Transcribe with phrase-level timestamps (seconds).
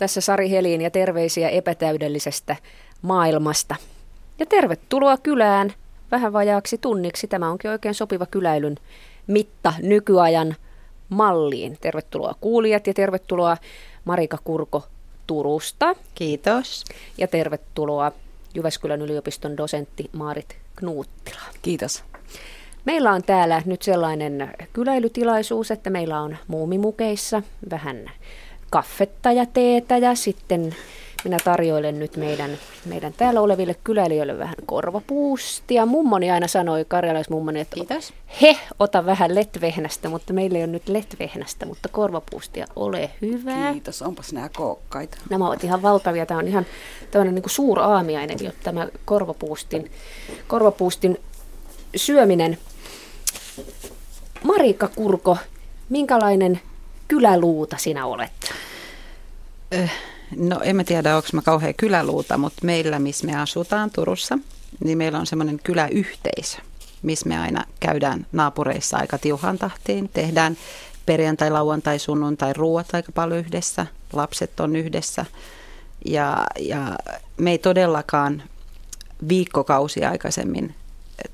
[0.00, 2.56] Tässä Sari Helin ja terveisiä epätäydellisestä
[3.02, 3.76] maailmasta.
[4.38, 5.72] Ja tervetuloa kylään
[6.10, 7.26] vähän vajaaksi tunniksi.
[7.26, 8.76] Tämä onkin oikein sopiva kyläilyn
[9.26, 10.56] mitta nykyajan
[11.08, 11.78] malliin.
[11.80, 13.56] Tervetuloa kuulijat ja tervetuloa
[14.04, 14.86] Marika Kurko
[15.26, 15.94] Turusta.
[16.14, 16.84] Kiitos.
[17.18, 18.12] Ja tervetuloa
[18.54, 21.40] Jyväskylän yliopiston dosentti Maarit Knuuttila.
[21.62, 22.04] Kiitos.
[22.84, 28.10] Meillä on täällä nyt sellainen kyläilytilaisuus, että meillä on muumimukeissa vähän
[28.70, 30.74] kaffetta ja teetä ja sitten
[31.24, 32.50] minä tarjoilen nyt meidän,
[32.84, 35.86] meidän täällä oleville kyläilijöille vähän korvapuustia.
[35.86, 38.12] Mummoni aina sanoi, karjalaismummoni, että Kiitos.
[38.42, 43.72] he, ota vähän letvehnästä, mutta meillä ei ole nyt letvehnästä, mutta korvapuustia, ole hyvä.
[43.72, 45.18] Kiitos, onpas nämä kookkaita.
[45.30, 46.26] Nämä ovat ihan valtavia.
[46.26, 46.66] Tämä on ihan
[47.10, 49.90] tämmöinen niin suuraamiainen jo tämä korvapuustin,
[50.46, 51.20] korvapuustin
[51.96, 52.58] syöminen.
[54.44, 55.36] Marika Kurko,
[55.88, 56.60] minkälainen
[57.10, 58.54] kyläluuta sinä olet?
[60.36, 64.38] No en mä tiedä, onko mä kauhean kyläluuta, mutta meillä, missä me asutaan Turussa,
[64.84, 66.58] niin meillä on semmoinen kyläyhteisö,
[67.02, 70.08] missä me aina käydään naapureissa aika tiuhan tahtiin.
[70.08, 70.56] Tehdään
[71.06, 75.26] perjantai, lauantai, sunnuntai ruuat aika paljon yhdessä, lapset on yhdessä.
[76.04, 76.98] Ja, ja
[77.36, 78.42] me ei todellakaan
[79.28, 80.74] viikkokausia aikaisemmin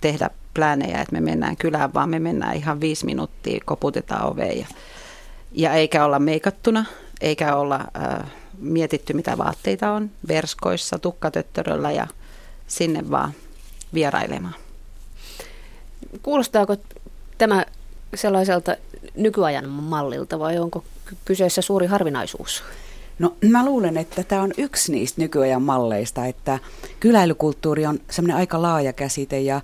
[0.00, 4.66] tehdä pläänejä, että me mennään kylään, vaan me mennään ihan viisi minuuttia, koputetaan oveen ja,
[5.56, 6.84] ja eikä olla meikattuna,
[7.20, 12.06] eikä olla äh, mietitty mitä vaatteita on, verskoissa, tukkatöttöröllä ja
[12.66, 13.32] sinne vaan
[13.94, 14.54] vierailemaan.
[16.22, 16.76] Kuulostaako
[17.38, 17.64] tämä
[18.14, 18.76] sellaiselta
[19.14, 20.84] nykyajan mallilta vai onko
[21.24, 22.62] kyseessä suuri harvinaisuus?
[23.18, 26.58] No mä luulen, että tämä on yksi niistä nykyajan malleista, että
[27.00, 29.60] kyläilykulttuuri on semmoinen aika laaja käsite ja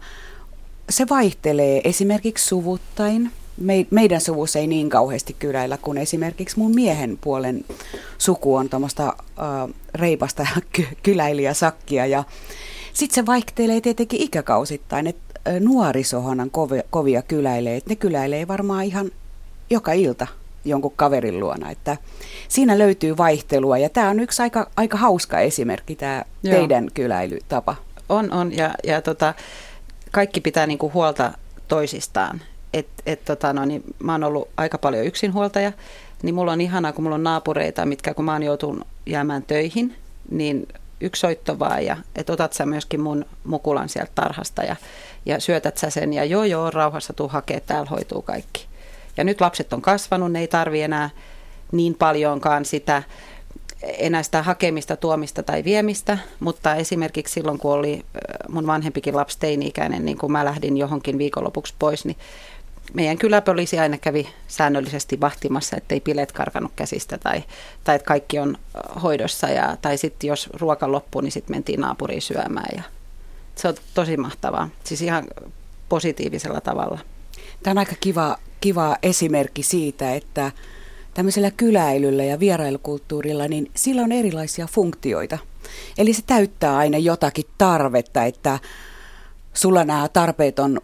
[0.91, 3.33] se vaihtelee esimerkiksi suvuttain.
[3.57, 7.65] Me, meidän suvussa ei niin kauheasti kyläillä kuin esimerkiksi mun miehen puolen
[8.19, 12.25] suku on tuommoista äh, reipasta ky- kyläilijäsakkia ja
[12.93, 18.85] sitten se vaihtelee tietenkin ikäkausittain, että nuorisohan on kovia, kovia kyläilee, että ne kyläilee varmaan
[18.85, 19.11] ihan
[19.71, 20.27] joka ilta
[20.65, 21.71] jonkun kaverin luona.
[21.71, 21.97] Että
[22.49, 26.57] siinä löytyy vaihtelua ja tämä on yksi aika, aika hauska esimerkki, tämä Joo.
[26.57, 27.77] teidän kyläilytapa.
[28.09, 28.57] On, on.
[28.57, 29.35] Ja, ja tota,
[30.11, 31.33] kaikki pitää niinku huolta
[31.69, 32.41] toisistaan.
[32.73, 35.73] Et, et, tota, no, niin, mä oon ollut aika paljon yksinhuoltaja,
[36.23, 39.95] niin mulla on ihanaa, kun mulla on naapureita, mitkä kun mä oon joutunut jäämään töihin,
[40.31, 40.69] niin
[41.01, 44.77] yksi soitto vaan ja että otat sä myöskin mun mukulan sieltä tarhasta ja,
[45.27, 48.67] ja syötät sä sen ja joo joo rauhassa tuu hakee, täällä hoituu kaikki.
[49.17, 51.11] Ja nyt lapset on kasvanut, ne ei tarvi enää
[51.73, 53.03] niin paljonkaan sitä
[53.83, 58.05] enää sitä hakemista, tuomista tai viemistä, mutta esimerkiksi silloin, kun oli
[58.49, 62.17] mun vanhempikin lapsi teini-ikäinen, niin kun mä lähdin johonkin viikonlopuksi pois, niin
[62.95, 67.43] meidän kyläpoliisi aina kävi säännöllisesti vahtimassa, ettei bileet karkanut käsistä tai,
[67.85, 68.59] tai että kaikki on
[69.03, 69.49] hoidossa.
[69.49, 72.77] Ja, tai sitten jos ruoka loppui, niin sitten mentiin naapuriin syömään.
[72.77, 72.83] Ja
[73.55, 75.25] se on tosi mahtavaa, siis ihan
[75.89, 76.99] positiivisella tavalla.
[77.63, 80.53] Tämä on aika kiva, kiva esimerkki siitä, että
[81.15, 85.39] tämmöisellä kyläilyllä ja vierailukulttuurilla, niin sillä on erilaisia funktioita.
[85.99, 88.59] Eli se täyttää aina jotakin tarvetta, että
[89.55, 90.81] sulla nämä tarpeet on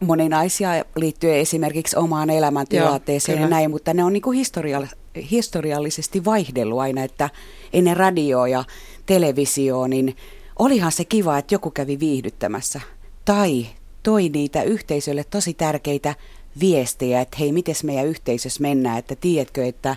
[0.00, 6.24] moninaisia liittyen esimerkiksi omaan elämäntilanteeseen Joo, ja näin, mutta ne on niin kuin historiall- historiallisesti
[6.24, 7.30] vaihdellut aina, että
[7.72, 8.64] ennen radioa ja
[9.06, 10.16] televisioa, niin
[10.58, 12.80] olihan se kiva, että joku kävi viihdyttämässä.
[13.24, 13.66] Tai
[14.02, 16.14] toi niitä yhteisölle tosi tärkeitä
[16.60, 19.96] viestejä, että hei, miten meidän yhteisössä mennään, että tiedätkö, että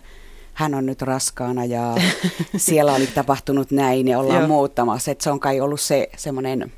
[0.53, 1.95] hän on nyt raskaana ja
[2.57, 5.11] siellä oli tapahtunut näin ja ollaan muuttamassa.
[5.11, 6.71] Että se on kai ollut se semmoinen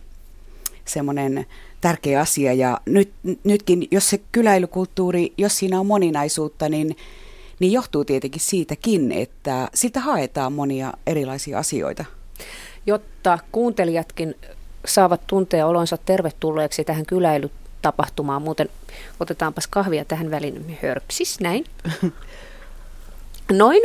[0.85, 1.45] semmoinen
[1.81, 2.53] tärkeä asia.
[2.53, 3.12] Ja nyt,
[3.44, 6.97] nytkin, jos se kyläilykulttuuri, jos siinä on moninaisuutta, niin,
[7.59, 12.06] niin johtuu tietenkin siitäkin, että sitä haetaan monia erilaisia asioita.
[12.85, 14.35] Jotta kuuntelijatkin
[14.85, 18.42] saavat tuntea olonsa tervetulleeksi tähän kyläilytapahtumaan.
[18.42, 18.69] Muuten
[19.19, 21.65] otetaanpas kahvia tähän väliin hörpsis, näin.
[23.51, 23.81] Noin.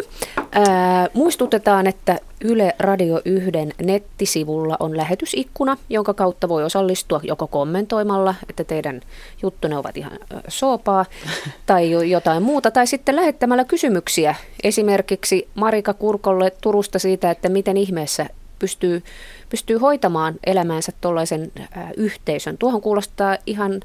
[0.52, 3.50] Ää, muistutetaan, että Yle Radio 1
[3.82, 9.00] nettisivulla on lähetysikkuna, jonka kautta voi osallistua joko kommentoimalla, että teidän
[9.42, 10.12] juttunne ovat ihan
[10.48, 11.04] soopaa,
[11.66, 17.76] tai jo- jotain muuta, tai sitten lähettämällä kysymyksiä esimerkiksi Marika Kurkolle Turusta siitä, että miten
[17.76, 18.26] ihmeessä
[18.58, 19.02] pystyy,
[19.48, 21.52] pystyy hoitamaan elämäänsä tuollaisen
[21.96, 22.58] yhteisön.
[22.58, 23.80] Tuohon kuulostaa ihan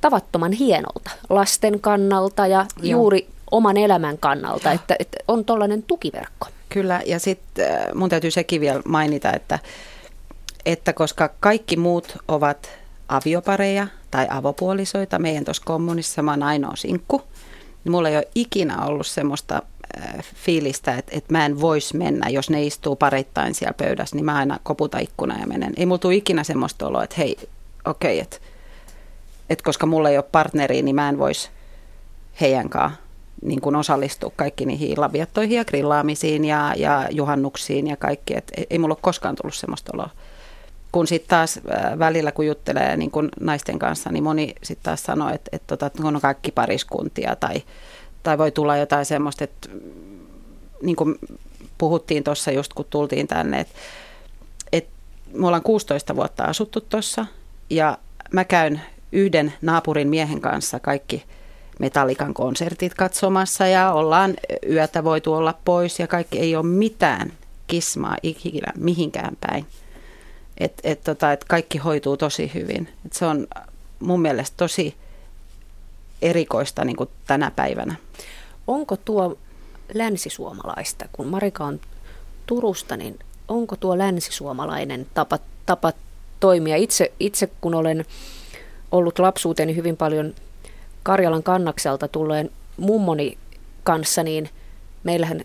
[0.00, 2.90] tavattoman hienolta lasten kannalta ja Joo.
[2.90, 6.46] juuri oman elämän kannalta, että, että on tuollainen tukiverkko.
[6.68, 9.58] Kyllä, ja sitten mun täytyy sekin vielä mainita, että,
[10.66, 12.70] että koska kaikki muut ovat
[13.08, 17.22] aviopareja tai avopuolisoita, meidän tuossa kommunissa mä oon ainoa sinkku,
[17.84, 19.62] niin mulla ei ole ikinä ollut semmoista
[20.34, 24.36] fiilistä, että, että mä en voisi mennä, jos ne istuu pareittain siellä pöydässä, niin mä
[24.36, 25.72] aina koputa ikkuna ja menen.
[25.76, 27.36] Ei mulla tule ikinä semmoista oloa, että hei,
[27.84, 28.36] okei, okay, että,
[29.50, 31.50] että koska mulla ei ole partneria, niin mä en voisi
[32.40, 33.09] heidän kanssa
[33.42, 38.36] niin kuin osallistua kaikki niihin laviattoihin ja grillaamisiin ja, ja juhannuksiin ja kaikki.
[38.36, 40.10] Et ei, mulla ole koskaan tullut semmoista oloa.
[40.92, 45.02] Kun sitten taas äh, välillä, kun juttelee niin kun naisten kanssa, niin moni sitten taas
[45.02, 47.62] sanoo, että, että, tota, että on kaikki pariskuntia tai,
[48.22, 49.68] tai voi tulla jotain semmoista, että
[50.82, 51.18] niin kuin
[51.78, 53.74] puhuttiin tuossa just kun tultiin tänne, että,
[54.72, 54.90] että
[55.32, 57.26] me ollaan 16 vuotta asuttu tuossa
[57.70, 57.98] ja
[58.32, 58.80] mä käyn
[59.12, 61.24] yhden naapurin miehen kanssa kaikki–
[61.80, 64.34] Metallikan konsertit katsomassa ja ollaan
[64.70, 67.32] yötä voitu olla pois ja kaikki ei ole mitään
[67.66, 69.66] kismaa ikinä mihinkään päin.
[70.58, 72.88] Et, et tota, et kaikki hoituu tosi hyvin.
[73.06, 73.46] Et se on
[74.00, 74.94] mun mielestä tosi
[76.22, 77.94] erikoista niin kuin tänä päivänä.
[78.66, 79.38] Onko tuo
[79.94, 81.80] länsisuomalaista, kun Marika on
[82.46, 83.18] Turusta, niin
[83.48, 85.92] onko tuo länsisuomalainen tapa, tapa
[86.40, 86.76] toimia?
[86.76, 88.04] Itse, itse kun olen
[88.92, 90.34] ollut lapsuuteni hyvin paljon
[91.02, 93.38] Karjalan kannakselta tulleen mummoni
[93.82, 94.50] kanssa, niin
[95.04, 95.40] meillähän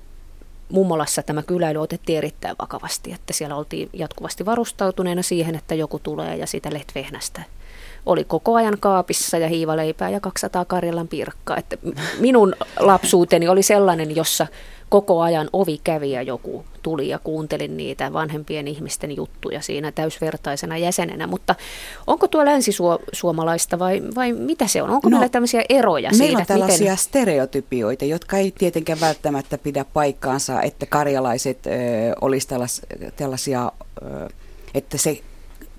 [0.70, 6.36] mummolassa tämä kyläily otettiin erittäin vakavasti, että siellä oltiin jatkuvasti varustautuneena siihen, että joku tulee
[6.36, 7.42] ja sitä lehtvehnastä
[8.06, 11.58] oli koko ajan kaapissa ja hiivaleipää ja 200 Karjalan pirkkaa.
[11.58, 11.78] Että
[12.20, 14.48] minun lapsuuteni oli sellainen, jossa
[14.96, 20.78] koko ajan ovi kävi ja joku tuli ja kuuntelin niitä vanhempien ihmisten juttuja siinä täysvertaisena
[20.78, 21.28] jäsenenä.
[21.28, 21.56] Mutta
[22.08, 24.90] onko tuo länsisuomalaista vai, vai mitä se on?
[24.90, 26.54] Onko no, meillä tämmöisiä eroja meillä siitä?
[26.54, 26.98] on tällaisia miten...
[26.98, 31.70] stereotypioita, jotka ei tietenkään välttämättä pidä paikkaansa, että karjalaiset ö,
[32.22, 32.82] olisi tällas,
[33.16, 33.72] tällaisia,
[34.02, 34.30] ö,
[34.74, 35.22] että se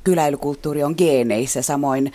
[0.04, 2.12] kyläilykulttuuri on geeneissä, samoin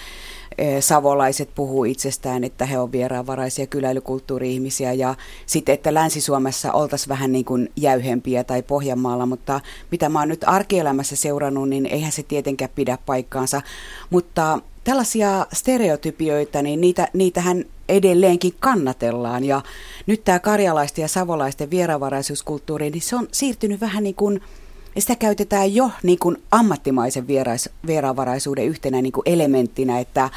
[0.80, 5.16] savolaiset puhuu itsestään, että he ovat vieraanvaraisia kyläilykulttuuri-ihmisiä ja
[5.46, 9.62] sitten, että Länsi-Suomessa oltaisiin vähän niin kuin jäyhempiä tai Pohjanmaalla, mutta
[9.92, 13.62] mitä mä oon nyt arkielämässä seurannut, niin eihän se tietenkään pidä paikkaansa,
[14.10, 19.62] mutta tällaisia stereotypioita, niin niitä, niitähän edelleenkin kannatellaan ja
[20.06, 24.42] nyt tämä karjalaisten ja savolaisten vieraanvaraisuuskulttuuri, niin se on siirtynyt vähän niin kuin
[25.00, 30.30] sitä käytetään jo niin kuin ammattimaisen vierais, vieraanvaraisuuden yhtenä niin kuin elementtinä, että,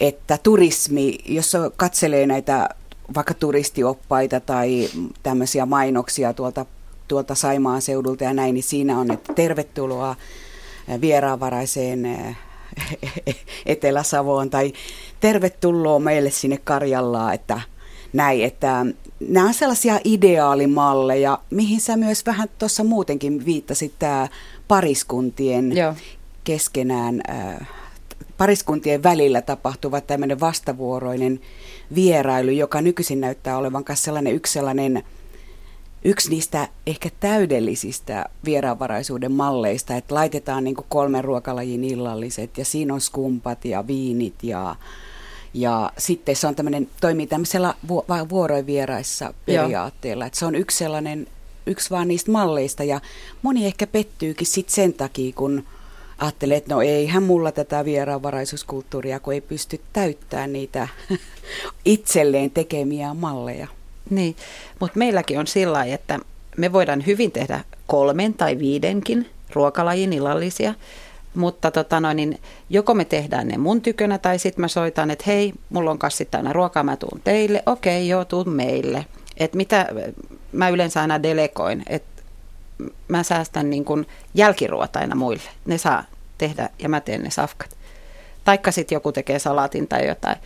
[0.00, 2.68] että turismi, jos katselee näitä
[3.14, 4.88] vaikka turistioppaita tai
[5.22, 6.66] tämmöisiä mainoksia tuolta,
[7.08, 10.16] tuolta Saimaan seudulta ja näin, niin siinä on, että tervetuloa
[11.00, 12.36] vieraanvaraiseen eh,
[13.66, 14.72] Etelä-Savoon tai
[15.20, 17.60] tervetuloa meille sinne Karjallaan, että
[18.12, 18.86] näin, että
[19.28, 24.28] nämä on sellaisia ideaalimalleja, mihin sä myös vähän tuossa muutenkin viittasit, tämä
[24.68, 25.94] pariskuntien Joo.
[26.44, 27.68] keskenään, äh,
[28.38, 31.40] pariskuntien välillä tapahtuva tämmöinen vastavuoroinen
[31.94, 35.02] vierailu, joka nykyisin näyttää olevan myös sellainen yksi sellainen
[36.04, 43.00] yksi niistä ehkä täydellisistä vieraanvaraisuuden malleista, että laitetaan niin kolmen ruokalajin illalliset ja siinä on
[43.00, 44.76] skumpat ja viinit ja
[45.54, 50.78] ja sitten se on tämmöinen, toimii tämmöisellä vu- vuoroin vieraissa periaatteella, että se on yksi
[50.78, 51.26] sellainen,
[51.66, 52.84] yksi vaan niistä malleista.
[52.84, 53.00] Ja
[53.42, 55.64] moni ehkä pettyykin sitten sen takia, kun
[56.18, 60.88] ajattelee, että no eihän mulla tätä vieraanvaraisuuskulttuuria, kun ei pysty täyttämään niitä
[61.84, 63.68] itselleen tekemiä malleja.
[64.10, 64.36] Niin,
[64.80, 66.18] mutta meilläkin on sillä että
[66.56, 70.74] me voidaan hyvin tehdä kolmen tai viidenkin ruokalajin illallisia,
[71.34, 72.38] mutta tota noin, niin
[72.70, 76.30] joko me tehdään ne mun tykönä tai sitten mä soitan, että hei, mulla on kassit
[76.30, 77.62] täynnä ruokaa, mä tuun teille.
[77.66, 79.06] Okei, joo, tuun meille.
[79.36, 79.86] Et mitä
[80.52, 82.22] mä yleensä aina delegoin, että
[83.08, 85.50] mä säästän niin kuin jälkiruota aina muille.
[85.66, 86.04] Ne saa
[86.38, 87.76] tehdä ja mä teen ne safkat.
[88.44, 90.36] Taikka sitten joku tekee salaatin tai jotain.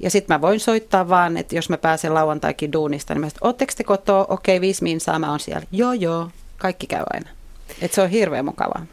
[0.00, 3.46] Ja sitten mä voin soittaa vaan, että jos mä pääsen lauantaikin duunista, niin mä sanoin,
[3.46, 4.26] ootteko te kotoa?
[4.28, 5.66] Okei, viisi minsaa mä oon siellä.
[5.72, 7.30] Joo, joo, kaikki käy aina.
[7.82, 8.86] Et se on hirveän mukavaa.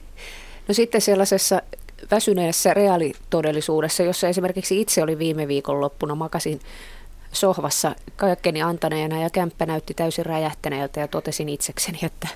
[0.67, 1.61] No sitten sellaisessa
[2.11, 6.59] väsyneessä reaalitodellisuudessa, jossa esimerkiksi itse oli viime viikon loppuna, makasin
[7.31, 12.27] sohvassa kaikkeni antaneena ja kämppä näytti täysin räjähtäneeltä ja totesin itsekseni, että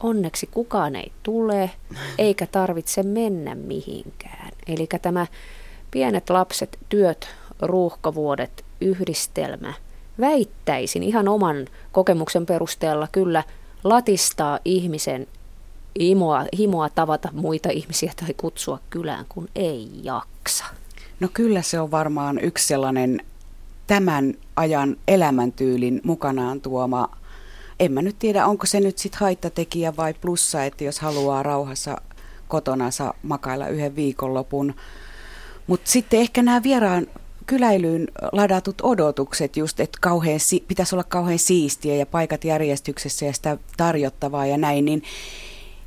[0.00, 1.70] onneksi kukaan ei tule
[2.18, 4.50] eikä tarvitse mennä mihinkään.
[4.66, 5.26] Eli tämä
[5.90, 7.28] pienet lapset, työt,
[7.60, 9.72] ruuhkavuodet, yhdistelmä,
[10.20, 13.42] väittäisin ihan oman kokemuksen perusteella kyllä
[13.84, 15.26] latistaa ihmisen
[16.00, 20.64] himoa, himoa tavata muita ihmisiä tai kutsua kylään, kun ei jaksa?
[21.20, 23.20] No kyllä se on varmaan yksi sellainen
[23.86, 27.08] tämän ajan elämäntyylin mukanaan tuoma,
[27.80, 31.96] en mä nyt tiedä, onko se nyt sitten haittatekijä vai plussa, että jos haluaa rauhassa
[32.48, 34.74] kotonansa makailla yhden viikonlopun.
[35.66, 37.06] Mutta sitten ehkä nämä vieraan
[37.46, 43.58] kyläilyyn ladatut odotukset just, että kauhean, pitäisi olla kauhean siistiä ja paikat järjestyksessä ja sitä
[43.76, 45.02] tarjottavaa ja näin, niin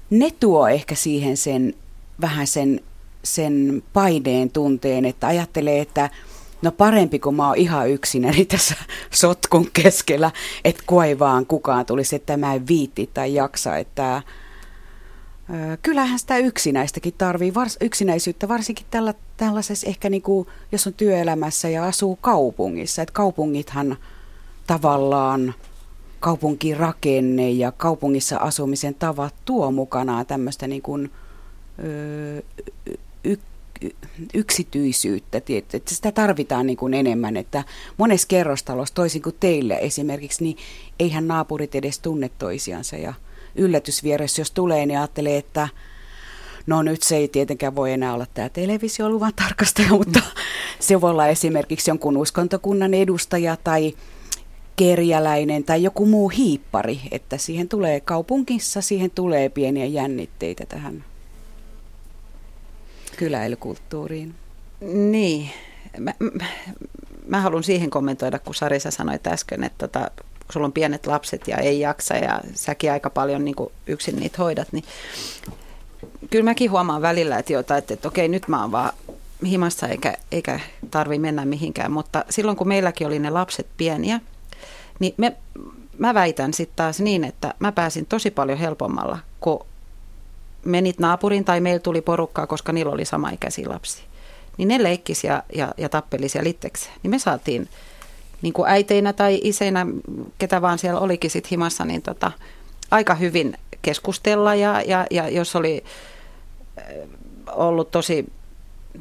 [0.10, 1.74] ne tuo ehkä siihen sen
[2.22, 2.82] vähän sen,
[3.24, 6.10] sen paineen tunteen, että ajattelee, että
[6.62, 8.76] no parempi kun mä oon ihan yksinäni tässä
[9.12, 10.32] sotkun keskellä,
[10.64, 14.22] että kuai vaan kukaan tulisi, että mä en viitti tai jaksa, että
[15.82, 21.70] kyllähän sitä yksinäistäkin tarvii, vars, yksinäisyyttä varsinkin tällä, tällaisessa ehkä niin kuin, jos on työelämässä
[21.70, 23.98] ja asuu kaupungissa, että kaupungithan
[24.68, 25.54] tavallaan
[26.20, 31.12] kaupunkirakenne ja kaupungissa asumisen tavat tuo mukanaan tämmöistä niin kuin,
[31.84, 32.42] ö,
[33.24, 33.38] y,
[34.34, 37.64] yksityisyyttä, että sitä tarvitaan niin kuin enemmän, että
[37.98, 40.58] monessa kerrostalossa toisin kuin teille esimerkiksi, niin
[41.00, 42.96] eihän naapurit edes tunne toisiansa.
[42.96, 43.14] Ja
[43.56, 45.68] yllätysvieressä, jos tulee, niin ajattelee, että
[46.68, 50.22] no nyt se ei tietenkään voi enää olla tämä televisioluvan tarkastaja, mutta
[50.80, 53.94] se voi olla esimerkiksi jonkun uskontokunnan edustaja tai
[54.80, 61.04] kerjäläinen tai joku muu hiippari, että siihen tulee kaupunkissa, siihen tulee pieniä jännitteitä tähän
[63.18, 64.36] kyläilykulttuuriin.
[65.12, 65.50] Niin.
[65.98, 66.46] Mä, mä,
[67.28, 71.48] mä haluan siihen kommentoida, kun Sarisa sanoi äsken, että tota, kun sulla on pienet lapset
[71.48, 73.56] ja ei jaksa ja säkin aika paljon niin
[73.88, 74.84] yksin niitä hoidat, niin
[76.30, 78.94] kyllä mäkin huomaan välillä, että, jota, että, että okei, nyt mä oon vaan
[79.46, 80.60] himassa eikä, eikä
[80.92, 84.20] tarvi mennä mihinkään, mutta silloin kun meilläkin oli ne lapset pieniä,
[85.00, 85.36] niin me,
[85.98, 89.66] mä väitän sitten taas niin, että mä pääsin tosi paljon helpommalla, kun
[90.66, 94.04] menit naapuriin tai meillä tuli porukkaa, koska niillä oli samaikäisiä lapsia.
[94.58, 96.96] Niin ne leikkisi ja, ja, ja tappeli siellä itsekseen.
[97.04, 97.70] Niin me saatiin
[98.42, 99.86] niin kuin äiteinä tai iseinä,
[100.38, 102.32] ketä vaan siellä olikin sit himassa, niin tota,
[102.92, 105.84] aika hyvin keskustella ja, ja, ja jos oli
[107.52, 108.26] ollut tosi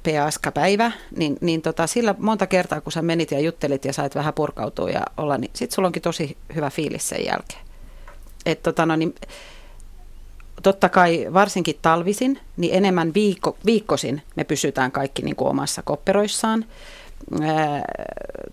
[0.02, 4.14] peaska päivä, niin, niin tota, sillä monta kertaa, kun sä menit ja juttelit ja sait
[4.14, 7.60] vähän purkautua ja olla, niin sit sulla onkin tosi hyvä fiilis sen jälkeen.
[8.46, 9.14] Et tota, no, niin,
[10.62, 16.64] totta kai varsinkin talvisin, niin enemmän viikko, viikkosin me pysytään kaikki niin kuin omassa kopperoissaan.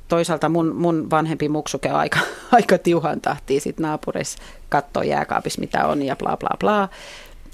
[0.08, 2.20] toisaalta mun, mun vanhempi muksuke aika,
[2.52, 4.38] aika tiuhan tahtiin sit naapureissa
[4.70, 6.90] katsoa jääkaapissa mitä on ja bla bla bla.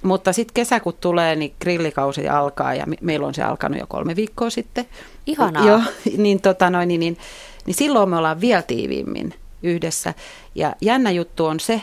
[0.01, 4.15] Mutta sitten kesä kun tulee, niin grillikausi alkaa ja meillä on se alkanut jo kolme
[4.15, 4.85] viikkoa sitten.
[5.25, 5.67] Ihanaa.
[5.67, 5.81] Joo,
[6.17, 7.17] niin, tota noin, niin, niin,
[7.65, 10.13] niin silloin me ollaan vielä tiiviimmin yhdessä.
[10.55, 11.81] Ja jännä juttu on se,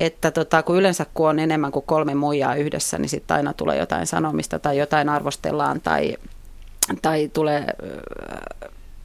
[0.00, 3.78] että tota, kun yleensä kun on enemmän kuin kolme muijaa yhdessä, niin sitten aina tulee
[3.78, 6.16] jotain sanomista tai jotain arvostellaan tai,
[7.02, 7.66] tai tulee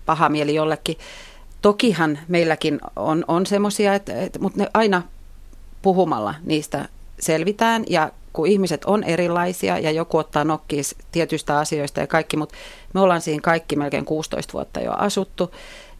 [0.05, 0.97] paha mieli jollekin.
[1.61, 5.01] Tokihan meilläkin on, on semmoisia, että, että, mutta ne aina
[5.81, 12.07] puhumalla niistä selvitään ja kun ihmiset on erilaisia ja joku ottaa nokkiis tietyistä asioista ja
[12.07, 12.55] kaikki, mutta
[12.93, 15.51] me ollaan siinä kaikki melkein 16 vuotta jo asuttu,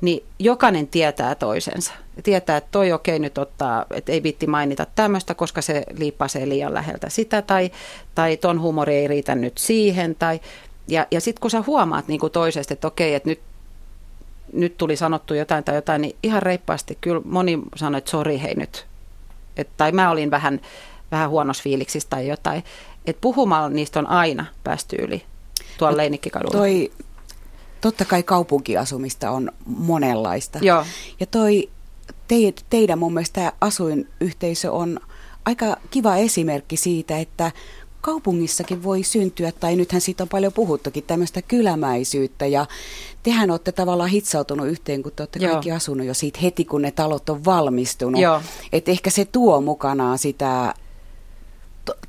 [0.02, 1.94] niin jokainen tietää toisensa.
[2.24, 6.74] Tietää, että toi okei nyt ottaa, että ei viitti mainita tämmöistä, koska se liippasee liian
[6.74, 7.72] läheltä sitä, tai,
[8.16, 10.40] tai ton humori ei riitä nyt siihen, tai,
[10.88, 13.40] ja, ja sitten kun sä huomaat niin toisesta, että okei, että nyt,
[14.54, 18.56] nyt tuli sanottu jotain tai jotain, niin ihan reippaasti kyllä moni sanoi, että sori hei
[18.56, 18.86] nyt,
[19.58, 20.62] et, tai mä olin vähän,
[21.16, 22.64] vähän huonossa fiiliksissä tai jotain,
[23.06, 25.24] että puhumalla niistä on aina päästy yli
[25.78, 26.58] tuolla Leinikkikadulla.
[26.58, 26.92] Toi
[27.82, 30.60] totta kai kaupunkiasumista on monenlaista.
[30.62, 30.86] Joo.
[31.20, 31.70] Ja toi
[32.28, 32.36] te,
[32.70, 35.00] teidän mun mielestä asuinyhteisö on
[35.46, 37.52] aika kiva esimerkki siitä, että
[38.02, 42.66] kaupungissakin voi syntyä, tai nythän siitä on paljon puhuttukin, tämmöistä kylämäisyyttä, ja
[43.24, 45.52] tehän olette tavallaan hitsautunut yhteen, kun te olette Joo.
[45.52, 48.22] kaikki asunut jo siitä heti, kun ne talot on valmistunut.
[48.74, 50.74] Että ehkä se tuo mukanaan sitä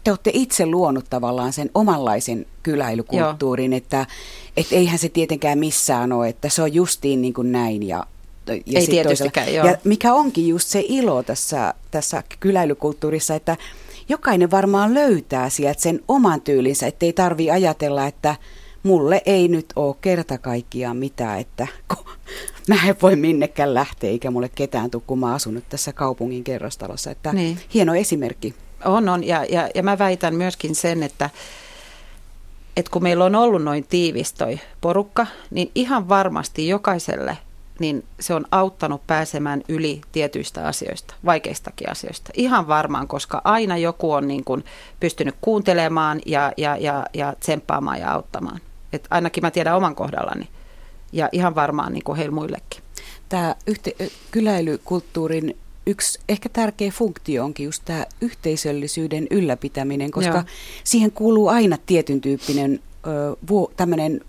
[0.05, 4.07] te olette itse luonut tavallaan sen omanlaisen kyläilykulttuurin, että
[4.57, 8.07] et eihän se tietenkään missään ole, että se on justiin niin kuin näin ja
[8.67, 9.67] ja Ei tietystikään, joo.
[9.67, 13.57] Ja mikä onkin just se ilo tässä, tässä kyläilykulttuurissa, että
[14.09, 18.37] jokainen varmaan löytää sieltä sen oman tyylinsä, ettei tarvi ajatella, että
[18.83, 21.67] mulle ei nyt ole kerta kaikkiaan mitään, että
[22.69, 26.45] mä en voi minnekään lähteä, eikä mulle ketään tule, kun mä asun nyt tässä kaupungin
[26.45, 27.11] kerrostalossa.
[27.11, 27.59] Että niin.
[27.75, 28.55] Hieno esimerkki.
[28.85, 29.25] On, on.
[29.25, 31.31] Ja, ja, ja mä väitän myöskin sen, että,
[32.77, 37.39] että kun meillä on ollut noin tiivis toi porukka, niin ihan varmasti jokaiselle
[37.79, 42.31] niin se on auttanut pääsemään yli tietyistä asioista, vaikeistakin asioista.
[42.35, 44.65] Ihan varmaan, koska aina joku on niin kuin
[45.01, 48.61] pystynyt kuuntelemaan ja, ja, ja, ja tsemppaamaan ja auttamaan.
[48.93, 50.49] Et ainakin mä tiedän oman kohdallani
[51.13, 52.83] ja ihan varmaan niin kuin heillä muillekin.
[53.29, 55.57] Tämä yhte- kyläilykulttuurin
[55.87, 60.45] yksi ehkä tärkeä funktio onkin just tämä yhteisöllisyyden ylläpitäminen, koska Joo.
[60.85, 62.81] siihen kuuluu aina tietyn tyyppinen
[63.77, 64.21] tämmöinen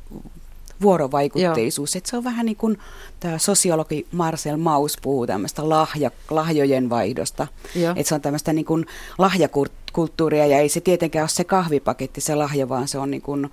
[0.81, 1.95] vuorovaikutteisuus.
[1.95, 2.77] Että se on vähän niin kuin
[3.19, 7.47] tämä sosiologi Marcel Maus puhuu tämmöistä lahja, lahjojen vaihdosta.
[7.95, 8.85] Että se on tämmöistä niin kuin
[9.17, 13.49] lahjakulttuuria ja ei se tietenkään ole se kahvipaketti se lahja, vaan se on niin kuin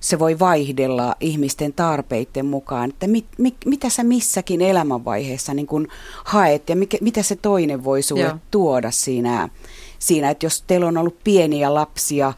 [0.00, 5.88] se voi vaihdella ihmisten tarpeiden mukaan, että mit, mit, mitä sä missäkin elämänvaiheessa niin kun
[6.24, 8.38] haet ja mikä, mitä se toinen voi sulle Joo.
[8.50, 9.48] tuoda siinä,
[9.98, 12.32] siinä, että jos teillä on ollut pieniä lapsia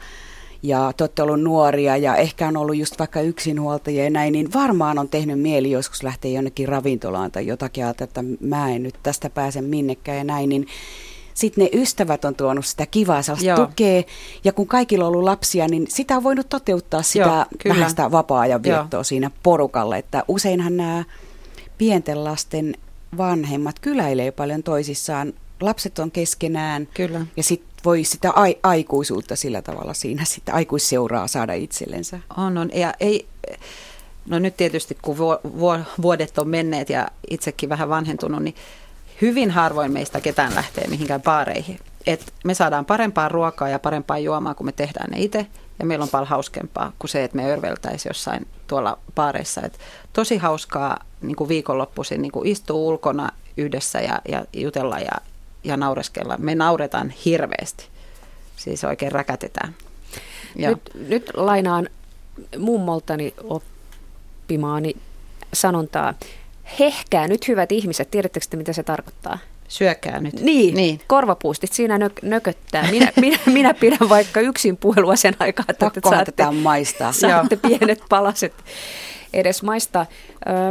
[0.63, 4.53] ja te olette ollut nuoria ja ehkä on ollut just vaikka yksinhuoltajia ja näin, niin
[4.53, 9.29] varmaan on tehnyt mieli joskus lähteä jonnekin ravintolaan tai jotakin, että mä en nyt tästä
[9.29, 10.67] pääse minnekään ja näin, niin
[11.33, 14.03] sitten ne ystävät on tuonut sitä kivaa sellaista tukea.
[14.43, 18.11] Ja kun kaikilla on ollut lapsia, niin sitä on voinut toteuttaa sitä Joo, vähän sitä
[18.11, 19.03] vapaa-ajan viettoa Joo.
[19.03, 19.97] siinä porukalle.
[19.97, 21.03] Että useinhan nämä
[21.77, 22.75] pienten lasten
[23.17, 25.33] vanhemmat kyläilee paljon toisissaan.
[25.61, 27.25] Lapset on keskenään Kyllä.
[27.37, 32.19] ja sitten voi sitä ai- aikuisuutta sillä tavalla siinä sitten aikuisseuraa saada itsellensä.
[32.37, 32.69] On, on.
[32.73, 33.27] Ja ei,
[34.25, 35.17] no nyt tietysti kun
[36.01, 38.55] vuodet on menneet ja itsekin vähän vanhentunut, niin
[39.21, 41.79] hyvin harvoin meistä ketään lähtee mihinkään baareihin.
[42.07, 45.47] Et me saadaan parempaa ruokaa ja parempaa juomaa, kun me tehdään ne itse.
[45.79, 49.61] Ja meillä on paljon hauskempaa kuin se, että me örveltäisiin jossain tuolla baareissa.
[49.61, 49.79] Et
[50.13, 55.11] tosi hauskaa niin kuin viikonloppuisin niin kuin istua ulkona yhdessä ja, ja jutella ja,
[55.63, 56.37] ja naureskella.
[56.37, 57.87] Me nauretaan hirveästi.
[58.57, 59.75] Siis oikein räkätetään.
[60.55, 61.89] Nyt, nyt lainaan
[62.57, 64.95] mummoltani oppimaani
[65.53, 66.13] sanontaa.
[66.79, 69.37] Hehkää nyt hyvät ihmiset, tiedättekö te mitä se tarkoittaa?
[69.67, 70.33] Syökää nyt.
[70.33, 71.01] Niin, niin.
[71.07, 72.91] korvapuustit siinä nök- nököttää.
[72.91, 77.11] Minä, minä, minä pidän vaikka yksin puhelua sen aikaa, että Pakkohan saatte, maistaa.
[77.11, 78.53] saatte pienet palaset
[79.33, 80.05] edes maistaa.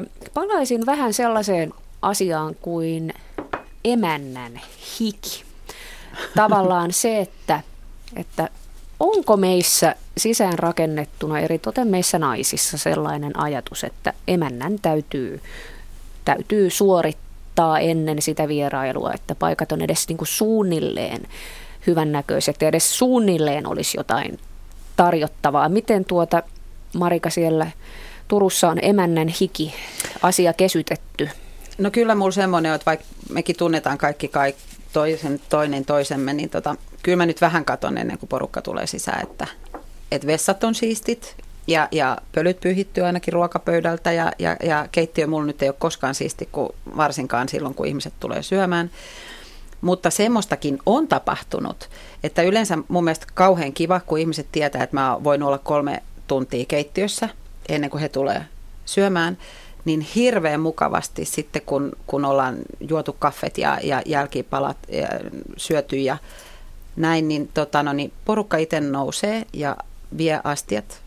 [0.04, 3.14] Ö, palaisin vähän sellaiseen asiaan kuin
[3.84, 4.60] emännän
[5.00, 5.44] hiki.
[6.36, 7.60] Tavallaan se, että,
[8.16, 8.48] että
[9.00, 15.40] onko meissä sisään rakennettuna, eritoten meissä naisissa, sellainen ajatus, että emännän täytyy
[16.24, 21.22] täytyy suorittaa ennen sitä vierailua, että paikat on edes niin kuin suunnilleen
[21.86, 24.38] hyvännäköiset ja edes suunnilleen olisi jotain
[24.96, 25.68] tarjottavaa.
[25.68, 26.42] Miten tuota
[26.94, 27.66] Marika siellä
[28.28, 29.74] Turussa on emännän hiki
[30.22, 31.28] asia kesytetty?
[31.78, 36.76] No kyllä mulla semmoinen, että vaikka mekin tunnetaan kaikki, kaikki toisen, toinen toisemme, niin tota,
[37.02, 39.46] kyllä mä nyt vähän katon ennen kuin porukka tulee sisään, että,
[40.10, 41.36] että vessat on siistit,
[41.70, 46.14] ja, ja pölyt pyyhittyy ainakin ruokapöydältä ja, ja, ja keittiö mulla nyt ei ole koskaan
[46.14, 48.90] siisti, kuin varsinkaan silloin, kun ihmiset tulee syömään.
[49.80, 51.88] Mutta semmoistakin on tapahtunut,
[52.22, 56.64] että yleensä mun mielestä kauhean kiva, kun ihmiset tietää, että mä voin olla kolme tuntia
[56.64, 57.28] keittiössä
[57.68, 58.44] ennen kuin he tulee
[58.84, 59.38] syömään,
[59.84, 65.08] niin hirveän mukavasti sitten, kun, kun ollaan juotu kaffet ja, ja jälkipalat ja
[65.56, 66.16] syöty ja
[66.96, 69.76] näin, niin, tota, no, niin porukka itse nousee ja
[70.18, 71.02] vie astiat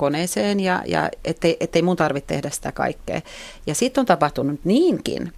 [0.00, 3.20] koneeseen ja, ja ettei, ettei mun tarvitse tehdä sitä kaikkea.
[3.66, 5.32] Ja sitten on tapahtunut niinkin,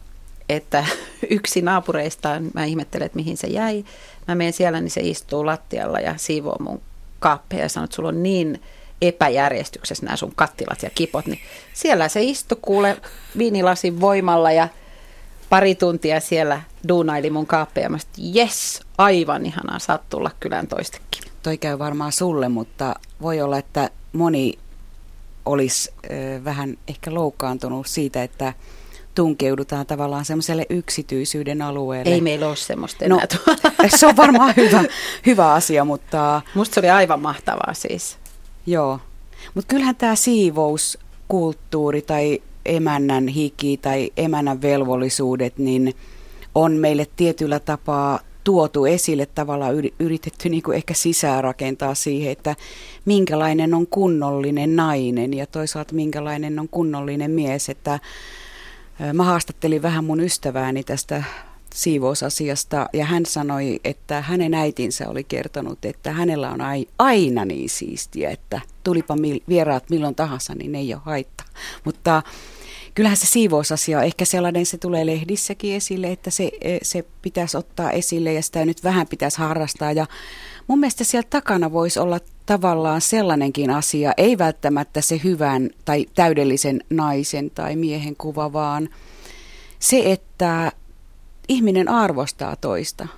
[0.49, 0.85] että
[1.31, 3.85] yksi naapureista, mä ihmettelen, että mihin se jäi.
[4.29, 6.81] Mä menen siellä, niin se istuu lattialla ja siivoo mun
[7.19, 8.63] kaappeja ja sanoo, että sulla on niin
[9.03, 11.27] epäjärjestyksessä nämä sun kattilat ja kipot.
[11.27, 11.41] Niin
[11.73, 12.97] siellä se istui kuule
[13.39, 14.69] viinilasin voimalla ja
[15.51, 17.91] pari tuntia siellä duunaili mun kaappeja.
[17.91, 21.23] Mä jes, aivan ihanaa, saat tulla kylän toistekin.
[21.43, 24.59] Toi käy varmaan sulle, mutta voi olla, että moni
[25.47, 25.91] olisi
[26.45, 28.53] vähän ehkä loukkaantunut siitä, että
[29.15, 32.15] tunkeudutaan tavallaan semmoiselle yksityisyyden alueelle.
[32.15, 34.85] Ei meillä ole semmoista no, enää Se on varmaan hyvä,
[35.27, 36.43] hyvä asia, mutta...
[36.55, 38.19] Musta se oli aivan mahtavaa siis.
[38.67, 39.01] Joo,
[39.55, 45.95] mutta kyllähän tämä siivouskulttuuri tai emännän hiki tai emännän velvollisuudet, niin
[46.55, 52.57] on meille tietyllä tapaa tuotu esille, tavallaan yritetty niin kuin ehkä sisään rakentaa siihen, että
[53.05, 57.69] minkälainen on kunnollinen nainen ja toisaalta minkälainen on kunnollinen mies.
[57.69, 57.99] Että
[59.13, 61.25] mä haastattelin vähän mun ystävääni tästä
[61.75, 66.61] siivousasiasta ja hän sanoi, että hänen äitinsä oli kertonut, että hänellä on
[66.99, 69.17] aina niin siistiä, että tulipa
[69.49, 71.47] vieraat milloin tahansa, niin ei ole haittaa.
[71.85, 72.23] Mutta
[72.95, 77.91] kyllähän se siivousasia ehkä sellainen, se tulee lehdissäkin esille, että se, e, se pitäisi ottaa
[77.91, 79.93] esille ja sitä nyt vähän pitäisi harrastaa.
[79.93, 80.07] Ja
[80.69, 86.81] mun mielestä siellä takana voisi olla tavallaan sellainenkin asia, ei välttämättä se hyvän tai täydellisen
[86.91, 88.89] naisen tai miehen kuva, vaan
[89.79, 90.73] se, että
[91.49, 93.09] ihminen arvostaa toista.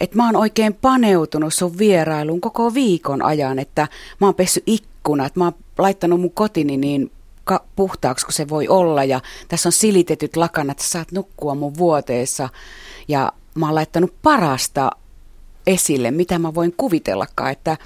[0.00, 3.88] Että mä oon oikein paneutunut sun vierailuun koko viikon ajan, että
[4.20, 7.10] mä oon pessy ikkunat, mä oon laittanut mun kotini niin
[7.44, 11.76] ka- puhtaaksi kuin se voi olla ja tässä on silitetyt lakanat, että saat nukkua mun
[11.78, 12.48] vuoteessa
[13.08, 14.90] ja mä oon laittanut parasta
[15.66, 17.76] esille, mitä mä voin kuvitellakaan, että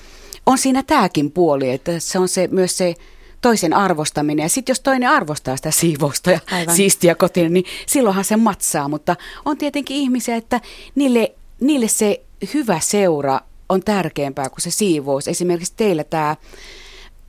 [0.47, 2.95] on siinä tämäkin puoli, että se on se, myös se
[3.40, 4.42] toisen arvostaminen.
[4.42, 6.77] Ja sitten jos toinen arvostaa sitä siivousta ja Aivan.
[6.77, 8.88] siistiä kotiin, niin silloinhan se matsaa.
[8.88, 10.61] Mutta on tietenkin ihmisiä, että
[10.95, 15.29] niille, niille se hyvä seura on tärkeämpää kuin se siivous.
[15.29, 16.37] Esimerkiksi teillä tämä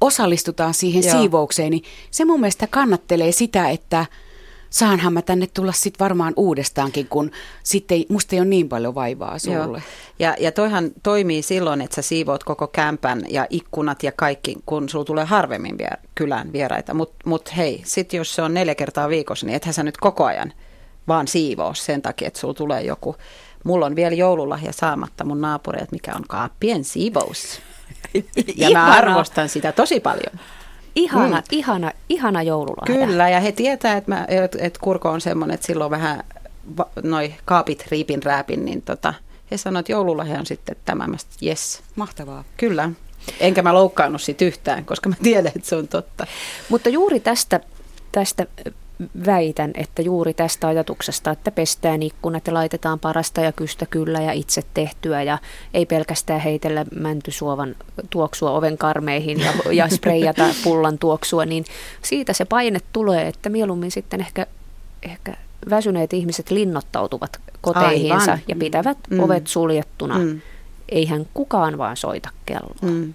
[0.01, 1.17] osallistutaan siihen Joo.
[1.17, 4.05] siivoukseen, niin se mun mielestä kannattelee sitä, että
[4.69, 7.31] saanhan mä tänne tulla sitten varmaan uudestaankin, kun
[7.63, 9.57] sitten musta ei ole niin paljon vaivaa sulle.
[9.57, 9.79] Joo.
[10.19, 14.89] Ja, ja toihan toimii silloin, että sä siivoot koko kämpän ja ikkunat ja kaikki, kun
[14.89, 16.93] sulla tulee harvemmin vier, kylään vieraita.
[16.93, 20.25] Mutta mut hei, sitten jos se on neljä kertaa viikossa, niin ethän sä nyt koko
[20.25, 20.53] ajan
[21.07, 23.15] vaan siivoo sen takia, että sulla tulee joku.
[23.63, 27.61] Mulla on vielä joululahja saamatta mun naapureilta, mikä on kaappien siivous.
[28.55, 30.39] Ja mä arvostan sitä tosi paljon.
[30.95, 31.43] Ihana, mm.
[31.51, 33.05] ihana, ihana joululahja.
[33.05, 34.25] Kyllä, ja he tietää, että, mä,
[34.57, 36.23] että, kurko on semmoinen, että silloin vähän
[37.03, 39.13] noi kaapit riipin rääpin, niin tota,
[39.51, 41.07] he sanoivat, että joululahja on sitten tämä.
[41.07, 41.83] Mä yes.
[41.95, 42.43] Mahtavaa.
[42.57, 42.89] Kyllä.
[43.39, 46.27] Enkä mä loukkaannut siitä yhtään, koska mä tiedän, että se on totta.
[46.69, 47.59] Mutta juuri tästä,
[48.11, 48.45] tästä
[49.25, 54.31] väitän, että juuri tästä ajatuksesta, että pestään ikkunat ja laitetaan parasta ja kystä kyllä ja
[54.31, 55.37] itse tehtyä ja
[55.73, 57.75] ei pelkästään heitellä mäntysuovan
[58.09, 61.65] tuoksua oven karmeihin ja, ja spreijata pullan tuoksua, niin
[62.01, 64.47] siitä se paine tulee, että mieluummin sitten ehkä,
[65.03, 65.33] ehkä
[65.69, 68.39] väsyneet ihmiset linnoittautuvat koteihinsa Aivan.
[68.47, 69.19] ja pitävät mm.
[69.19, 70.17] ovet suljettuna.
[70.19, 70.41] Mm.
[70.89, 72.75] Eihän kukaan vaan soita kelloa.
[72.81, 73.13] Mm.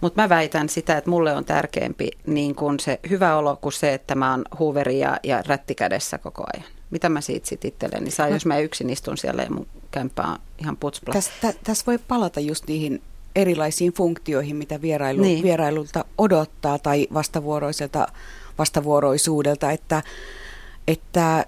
[0.00, 3.94] Mutta mä väitän sitä, että mulle on tärkeämpi niin kun se hyvä olo kuin se,
[3.94, 6.68] että mä oon huuveri ja, ja rätti kädessä koko ajan.
[6.90, 10.22] Mitä mä siitä sitten itselleni niin saa, jos mä yksin istun siellä ja mun kämppä
[10.22, 11.14] on ihan putspla.
[11.14, 11.32] Tässä
[11.64, 13.02] täs voi palata just niihin
[13.36, 15.42] erilaisiin funktioihin, mitä vierailu, niin.
[15.42, 18.06] vierailulta odottaa tai vastavuoroiselta
[18.58, 20.02] vastavuoroisuudelta, että,
[20.88, 21.46] että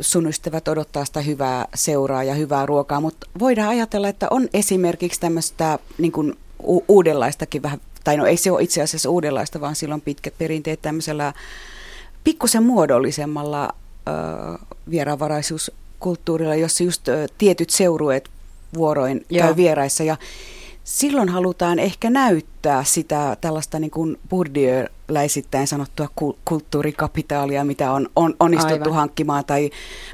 [0.00, 5.20] sun ystävät odottaa sitä hyvää seuraa ja hyvää ruokaa, mutta voidaan ajatella, että on esimerkiksi
[5.20, 9.76] tämmöistä niin kuin u- uudenlaistakin vähän, tai no ei se ole itse asiassa uudenlaista, vaan
[9.76, 11.32] silloin pitkät perinteet tämmöisellä
[12.24, 18.30] pikkusen muodollisemmalla äh, vieraanvaraisuuskulttuurilla, jossa just äh, tietyt seurueet
[18.74, 19.46] vuoroin Joo.
[19.46, 20.16] käy vieraissa ja
[20.84, 26.08] silloin halutaan ehkä näyttää sitä tällaista niin kuin Bourdieu-läisittäin sanottua
[26.44, 28.94] kulttuurikapitaalia, mitä on, on onnistuttu Aivan.
[28.94, 29.70] hankkimaan tai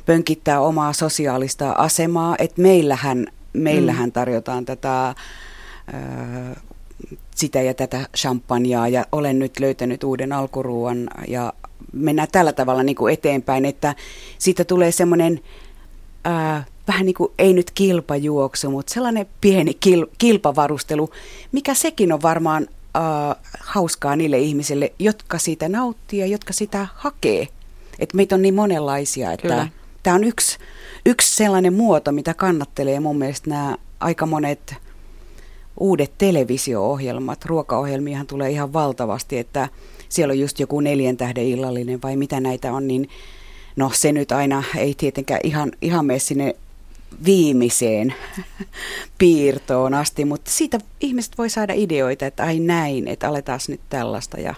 [0.06, 4.12] pönkittää omaa sosiaalista asemaa, että meillähän, meillähän mm.
[4.12, 5.14] tarjotaan tätä
[7.34, 11.52] sitä ja tätä champagnea ja olen nyt löytänyt uuden alkuruuan ja
[11.92, 13.94] mennään tällä tavalla niin kuin eteenpäin, että
[14.38, 15.40] siitä tulee semmoinen
[16.24, 21.10] ää, vähän niin kuin, ei nyt kilpajuoksu, mutta sellainen pieni kil, kilpavarustelu,
[21.52, 27.48] mikä sekin on varmaan ää, hauskaa niille ihmisille, jotka siitä nauttii ja jotka sitä hakee.
[27.98, 29.68] Että meitä on niin monenlaisia, että
[30.02, 30.58] tämä on yksi,
[31.06, 34.74] yksi sellainen muoto, mitä kannattelee mun mielestä nämä aika monet
[35.80, 39.68] uudet televisio-ohjelmat, ruokaohjelmiahan tulee ihan valtavasti, että
[40.08, 43.08] siellä on just joku neljän tähden illallinen vai mitä näitä on, niin
[43.76, 46.56] no se nyt aina ei tietenkään ihan, ihan mene sinne
[47.24, 48.14] viimeiseen
[49.18, 54.40] piirtoon asti, mutta siitä ihmiset voi saada ideoita, että ai näin, että aletaan nyt tällaista.
[54.40, 54.54] Ja,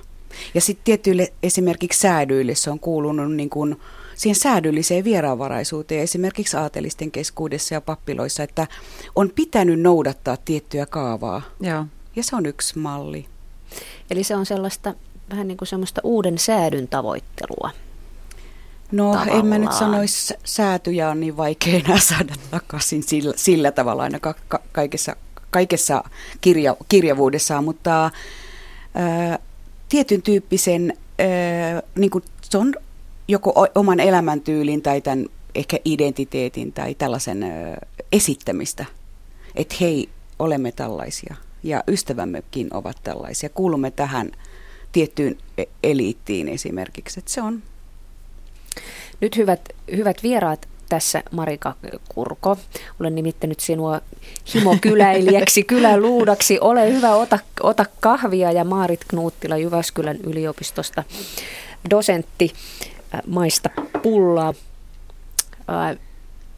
[0.54, 3.76] ja sitten tietyille esimerkiksi säädyille se on kuulunut niin kuin
[4.16, 8.66] siihen säädylliseen vieraanvaraisuuteen esimerkiksi aatelisten keskuudessa ja pappiloissa, että
[9.14, 11.42] on pitänyt noudattaa tiettyä kaavaa.
[11.60, 11.86] Joo.
[12.16, 13.26] Ja se on yksi malli.
[14.10, 14.94] Eli se on sellaista
[15.30, 17.70] vähän niin kuin semmoista uuden säädyn tavoittelua.
[18.92, 19.38] No tavallaan.
[19.38, 24.20] en mä nyt sanoisi, säätyjä on niin vaikea enää saada takaisin sillä, sillä tavalla aina
[24.20, 25.16] ka, ka, kaikessa,
[25.50, 26.04] kaikessa
[26.40, 28.10] kirja, kirjavuudessaan, mutta
[28.94, 29.38] ää,
[29.88, 32.74] tietyn tyyppisen, ää, niin kuin se on
[33.28, 37.46] joko oman elämäntyylin tai tämän ehkä identiteetin tai tällaisen ö,
[38.12, 38.84] esittämistä,
[39.54, 40.08] että hei,
[40.38, 43.48] olemme tällaisia ja ystävämmekin ovat tällaisia.
[43.48, 44.32] Kuulumme tähän
[44.92, 47.62] tiettyyn e-, eliittiin esimerkiksi, että se on.
[49.20, 49.60] Nyt hyvät,
[49.96, 51.74] hyvät vieraat, tässä Marika
[52.08, 52.56] Kurko.
[53.00, 54.00] Olen nimittänyt sinua
[54.54, 56.58] himokyläilijäksi, kyläluudaksi.
[56.60, 61.04] Ole hyvä, ota, ota kahvia ja Maarit Knuuttila Jyväskylän yliopistosta
[61.90, 62.52] dosentti
[63.26, 63.70] maista
[64.02, 64.54] pullaa.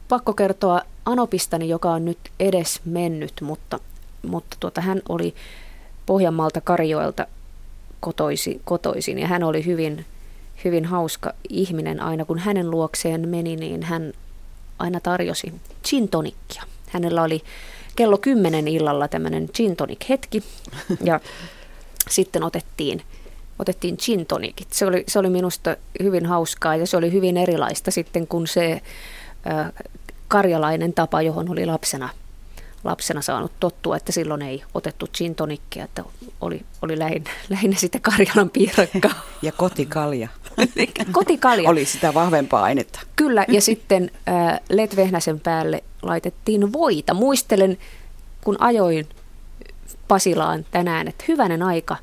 [0.09, 3.79] Pakko kertoa Anopistani, joka on nyt edes mennyt, mutta,
[4.27, 5.35] mutta tuota, hän oli
[6.05, 7.27] Pohjanmaalta Karjoelta
[7.99, 10.05] kotoisi, kotoisin ja hän oli hyvin,
[10.65, 12.25] hyvin hauska ihminen aina.
[12.25, 14.13] Kun hänen luokseen meni, niin hän
[14.79, 15.53] aina tarjosi
[15.89, 16.63] gin tonikkia.
[16.89, 17.43] Hänellä oli
[17.95, 20.43] kello kymmenen illalla tämmöinen gin tonic hetki
[21.03, 21.19] ja
[22.09, 23.01] sitten otettiin–
[23.59, 24.73] otettiin gin tonikit.
[24.73, 28.81] Se oli, se oli minusta hyvin hauskaa ja se oli hyvin erilaista sitten kuin se
[29.47, 29.71] äh,
[30.27, 32.09] karjalainen tapa, johon oli lapsena,
[32.83, 36.03] lapsena saanut tottua, että silloin ei otettu gin tonikkia, että
[36.41, 39.11] oli, oli lähinnä, lähinnä sitä Karjalan piirakkaa.
[39.41, 40.27] Ja kotikalja.
[41.11, 41.69] kotikalja.
[41.69, 42.99] Oli sitä vahvempaa ainetta.
[43.15, 47.13] Kyllä, ja sitten äh, Letvehnäsen päälle laitettiin voita.
[47.13, 47.77] Muistelen,
[48.43, 49.07] kun ajoin
[50.09, 51.97] Pasilaan tänään, että hyvänen aika,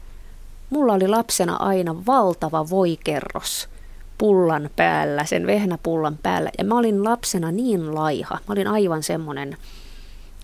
[0.71, 3.69] mulla oli lapsena aina valtava voikerros
[4.19, 6.51] pullan päällä, sen vehnäpullan päällä.
[6.59, 9.57] Ja mä olin lapsena niin laiha, mä olin aivan semmoinen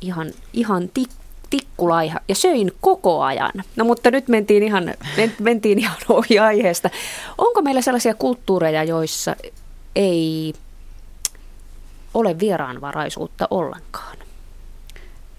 [0.01, 1.11] ihan, ihan tik,
[1.51, 3.53] tikkulaiha ja söin koko ajan.
[3.77, 4.95] No mutta nyt mentiin ihan,
[5.41, 6.91] mentiin ihan ohi aiheesta.
[7.39, 9.37] Onko meillä sellaisia kulttuureja, joissa
[9.97, 10.55] ei
[12.15, 14.17] ole vieraanvaraisuutta ollenkaan?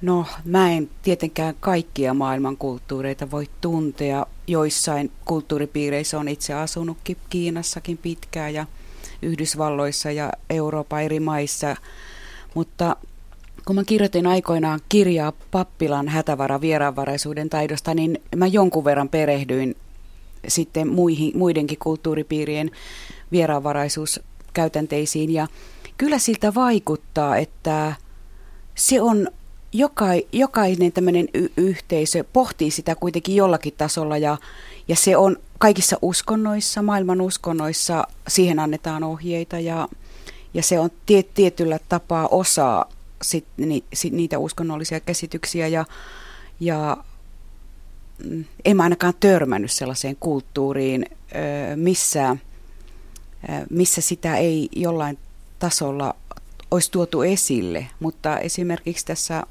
[0.02, 4.26] No, mä en tietenkään kaikkia maailman kulttuureita voi tuntea.
[4.48, 8.66] Joissain kulttuuripiireissä on itse asunutkin Kiinassakin pitkään ja
[9.22, 11.76] Yhdysvalloissa ja Euroopan eri maissa.
[12.54, 12.96] Mutta
[13.66, 19.76] kun mä kirjoitin aikoinaan kirjaa pappilan hätävara vieraanvaraisuuden taidosta, niin mä jonkun verran perehdyin
[20.48, 22.72] sitten muihin, muidenkin kulttuuripiirien
[23.32, 25.34] vieraanvaraisuuskäytänteisiin.
[25.34, 25.48] Ja
[25.98, 27.96] kyllä siltä vaikuttaa, että
[28.76, 29.28] se on
[29.74, 34.38] joka, jokainen tämmöinen y- yhteisö pohtii sitä kuitenkin jollakin tasolla ja,
[34.88, 39.88] ja se on kaikissa uskonnoissa, maailman uskonnoissa, siihen annetaan ohjeita ja,
[40.54, 42.86] ja se on tie, tietyllä tapaa osa
[43.22, 45.86] sit, ni, sit, niitä uskonnollisia käsityksiä ja,
[46.60, 46.98] ja
[48.24, 51.06] mm, en mä ainakaan törmännyt sellaiseen kulttuuriin,
[51.76, 52.38] missä,
[53.70, 55.18] missä sitä ei jollain
[55.60, 56.16] tasolla
[56.72, 59.44] olisi tuotu esille, mutta esimerkiksi tässä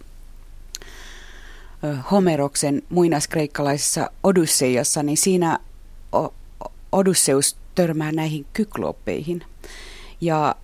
[2.11, 5.59] Homeroksen muinaiskreikkalaisessa Odysseiassa, niin siinä
[6.92, 9.42] Odysseus törmää näihin kyklopeihin.
[10.21, 10.57] Ja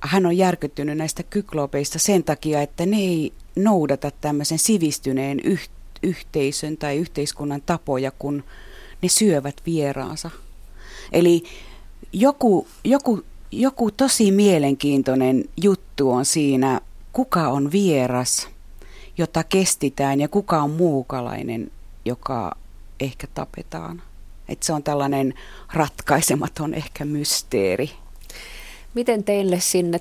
[0.00, 5.70] hän on järkyttynyt näistä kyklopeista sen takia, että ne ei noudata tämmöisen sivistyneen yh-
[6.02, 8.44] yhteisön tai yhteiskunnan tapoja, kun
[9.02, 10.30] ne syövät vieraansa.
[11.12, 11.42] Eli
[12.12, 16.80] joku, joku, joku tosi mielenkiintoinen juttu on siinä,
[17.12, 18.48] kuka on vieras–
[19.18, 21.70] jota kestitään ja kuka on muukalainen,
[22.04, 22.56] joka
[23.00, 24.02] ehkä tapetaan.
[24.48, 25.34] Et se on tällainen
[25.72, 27.90] ratkaisematon ehkä mysteeri.
[28.94, 30.00] Miten teille sinne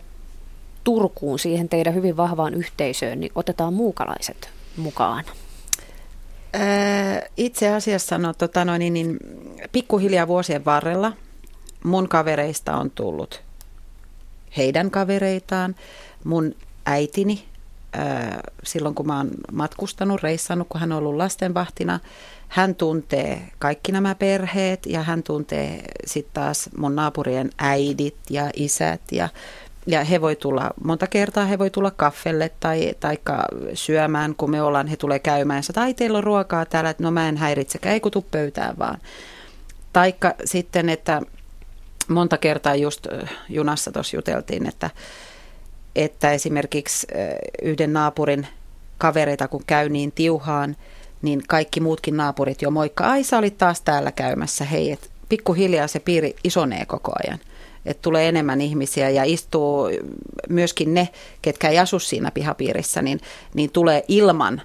[0.83, 5.25] Turkuun, siihen teidän hyvin vahvaan yhteisöön, niin otetaan muukalaiset mukaan?
[7.37, 9.17] itse asiassa no, tota noin, niin, niin,
[9.71, 11.13] pikkuhiljaa vuosien varrella
[11.83, 13.41] mun kavereista on tullut
[14.57, 15.75] heidän kavereitaan.
[16.23, 17.45] Mun äitini
[18.63, 21.99] silloin, kun mä oon matkustanut, reissannut, kun hän on ollut lastenvahtina.
[22.47, 29.01] Hän tuntee kaikki nämä perheet ja hän tuntee sitten taas mun naapurien äidit ja isät
[29.11, 29.29] ja
[29.87, 34.61] ja he voi tulla, monta kertaa he voi tulla kaffelle tai taikka syömään, kun me
[34.61, 35.63] ollaan, he tulee käymään.
[35.67, 38.77] Ja tai teillä on ruokaa täällä, että no mä en häiritsekään, ei kun tuu pöytään
[38.77, 38.97] vaan.
[39.93, 41.21] Taikka sitten, että
[42.07, 43.07] monta kertaa just
[43.49, 44.89] junassa tuossa juteltiin, että
[45.95, 47.07] että esimerkiksi
[47.61, 48.47] yhden naapurin
[48.97, 50.75] kavereita kun käy niin tiuhaan,
[51.21, 55.87] niin kaikki muutkin naapurit jo moikka, ai sä olit taas täällä käymässä, hei, että pikkuhiljaa
[55.87, 57.39] se piiri isonee koko ajan.
[57.85, 59.89] Että tulee enemmän ihmisiä ja istuu
[60.49, 61.09] myöskin ne,
[61.41, 63.19] ketkä ei asu siinä pihapiirissä, niin,
[63.53, 64.61] niin tulee ilman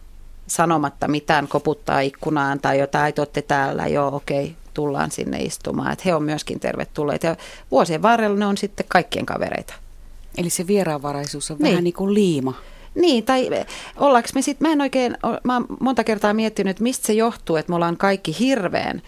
[0.46, 5.92] sanomatta mitään koputtaa ikkunaan tai jotain, että olette täällä, joo okei, tullaan sinne istumaan.
[5.92, 7.36] Että he on myöskin tervetulleet ja
[7.70, 9.74] vuosien varrella ne on sitten kaikkien kavereita.
[10.36, 11.70] Eli se vieraanvaraisuus on niin.
[11.70, 12.54] vähän niin kuin liima.
[12.94, 13.50] Niin, tai
[13.96, 17.56] ollaanko me sitten, mä en oikein, mä oon monta kertaa miettinyt, että mistä se johtuu,
[17.56, 19.02] että me ollaan kaikki hirveän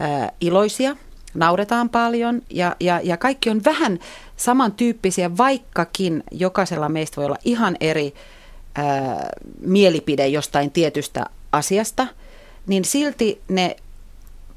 [0.00, 0.96] äh, iloisia,
[1.34, 3.98] nauretaan paljon ja, ja, ja kaikki on vähän
[4.36, 8.14] samantyyppisiä, vaikkakin jokaisella meistä voi olla ihan eri
[8.78, 8.84] äh,
[9.60, 12.06] mielipide jostain tietystä asiasta,
[12.66, 13.76] niin silti ne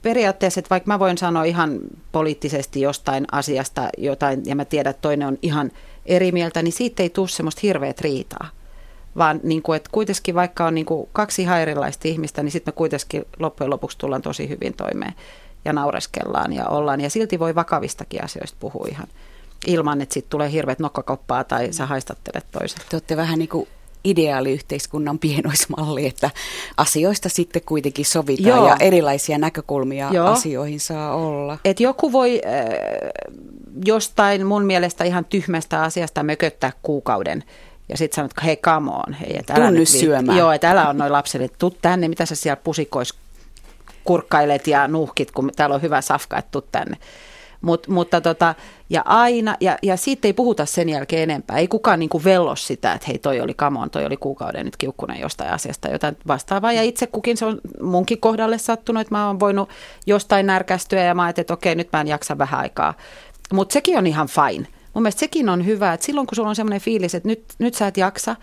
[0.02, 1.80] periaatteessa, että vaikka mä voin sanoa ihan
[2.12, 5.72] poliittisesti jostain asiasta jotain, ja mä tiedän, että toinen on ihan
[6.08, 8.50] eri mieltä, niin siitä ei tule semmoista hirveät riitaa.
[9.18, 12.72] Vaan niin kuin, että kuitenkin vaikka on niin kuin kaksi ihan erilaista ihmistä, niin sitten
[12.72, 15.14] me kuitenkin loppujen lopuksi tullaan tosi hyvin toimeen
[15.66, 17.02] ja naureskellaan ja ollaan.
[17.02, 19.08] Ja silti voi vakavistakin asioista puhua ihan
[19.68, 22.80] ilman, että sitten tulee hirveät nokkakoppaa tai sä haistattelet toisen.
[22.90, 23.68] Te olette vähän niin kuin
[24.04, 26.30] ideaaliyhteiskunnan pienoismalli, että
[26.78, 28.68] asioista sitten kuitenkin sovitaan Joo.
[28.68, 30.28] ja erilaisia näkökulmia Joo.
[30.28, 31.58] asioihin saa olla.
[31.66, 32.66] Et joku voi äh,
[33.86, 37.44] jostain mun mielestä ihan tyhmästä asiasta mököttää kuukauden
[37.90, 40.38] ja sitten sanot, että hei come on, hei, että älä nyt syömään.
[40.38, 43.14] Joo, että älä on noin lapselle, tuu tänne, mitä sä siellä pusikois
[44.04, 46.98] kurkkailet ja nuhkit, kun täällä on hyvä safka, että tuu tänne.
[47.62, 48.56] Mut, mutta tota,
[48.90, 51.58] ja aina, ja, ja siitä ei puhuta sen jälkeen enempää.
[51.58, 55.20] Ei kukaan niin vellos sitä, että hei toi oli kamon, toi oli kuukauden nyt kiukkunen
[55.20, 56.74] jostain asiasta, jotain vastaavaa.
[56.74, 59.70] Ja itse kukin se on munkin kohdalle sattunut, että mä oon voinut
[60.06, 62.94] jostain närkästyä ja mä ajattelin, että okei nyt mä en jaksa vähän aikaa.
[63.54, 64.68] Mutta sekin on ihan fine.
[64.94, 67.74] Mun mielestä sekin on hyvä, että silloin kun sulla on semmoinen fiilis, että nyt, nyt
[67.74, 68.36] sä et jaksa,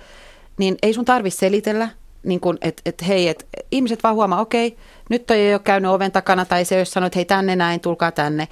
[0.59, 1.89] niin ei sun tarvitse selitellä,
[2.23, 4.77] niin että et, hei, että ihmiset vaan huomaa, okei,
[5.11, 7.57] nyt toi ei ole käynyt oven takana tai se ei ole sanonut, että hei tänne
[7.57, 8.49] näin, tulkaa tänne.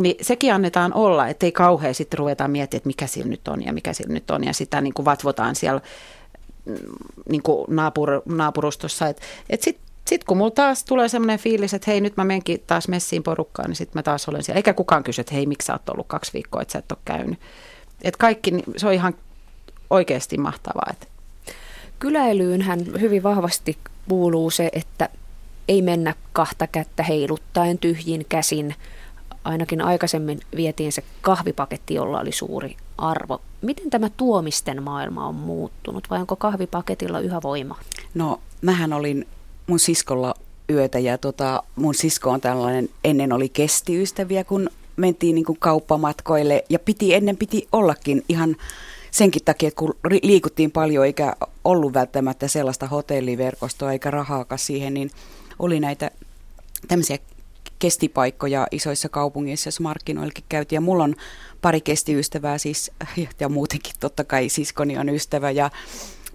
[0.00, 3.72] Niin sekin annetaan olla, ettei kauhean sitten ruveta miettimään, että mikä sillä nyt on ja
[3.72, 5.80] mikä sillä nyt on ja sitä niin kuin vatvotaan siellä
[6.64, 6.76] mm,
[7.28, 9.08] niin kuin naapur, naapurustossa.
[9.08, 12.62] Että et sitten sit kun mulla taas tulee semmoinen fiilis, että hei nyt mä menkin
[12.66, 14.56] taas messiin porukkaan, niin sitten mä taas olen siellä.
[14.56, 16.98] Eikä kukaan kysy, että hei miksi sä oot ollut kaksi viikkoa, että sä et ole
[17.04, 17.38] käynyt.
[18.02, 19.14] Että kaikki, se on ihan
[19.90, 20.88] oikeasti mahtavaa.
[20.90, 21.06] Että.
[21.98, 25.08] Kyläilyynhän hyvin vahvasti kuuluu se, että
[25.68, 28.74] ei mennä kahta kättä heiluttaen tyhjin käsin.
[29.44, 33.40] Ainakin aikaisemmin vietiin se kahvipaketti, jolla oli suuri arvo.
[33.62, 37.76] Miten tämä tuomisten maailma on muuttunut vai onko kahvipaketilla yhä voima?
[38.14, 39.26] No, mähän olin
[39.66, 40.34] mun siskolla
[40.70, 46.64] yötä ja tota, mun sisko on tällainen, ennen oli kestiystäviä, kun mentiin niin kuin kauppamatkoille
[46.68, 48.56] ja piti, ennen piti ollakin ihan
[49.10, 55.10] senkin takia, että kun liikuttiin paljon eikä ollut välttämättä sellaista hotelliverkostoa eikä rahaakaan siihen, niin
[55.58, 56.10] oli näitä
[56.88, 57.18] tämmöisiä
[57.80, 60.76] kestipaikkoja isoissa kaupungeissa, jos markkinoillekin käytiin.
[60.76, 61.14] Ja mulla on
[61.62, 62.90] pari kestiystävää siis,
[63.40, 65.70] ja muutenkin totta kai siskoni on ystävä ja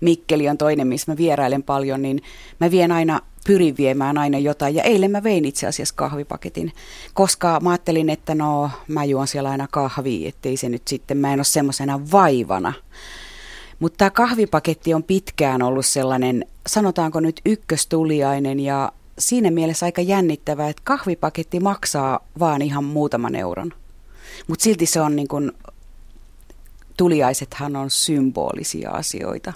[0.02, 2.22] Mikkeli on toinen, missä mä vierailen paljon, niin
[2.60, 4.76] mä vien aina, pyrin viemään aina jotain.
[4.76, 6.72] Ja eilen mä vein itse asiassa kahvipaketin,
[7.14, 11.34] koska mä ajattelin, että no mä juon siellä aina kahvia, ettei se nyt sitten, mä
[11.34, 12.74] en ole semmoisena vaivana.
[13.80, 20.70] Mutta tämä kahvipaketti on pitkään ollut sellainen, sanotaanko nyt ykköstuliainen ja siinä mielessä aika jännittävää,
[20.70, 23.74] että kahvipaketti maksaa vaan ihan muutaman euron.
[24.48, 25.52] Mutta silti se on niin kuin,
[26.98, 29.54] tuliaisethan on symbolisia asioita.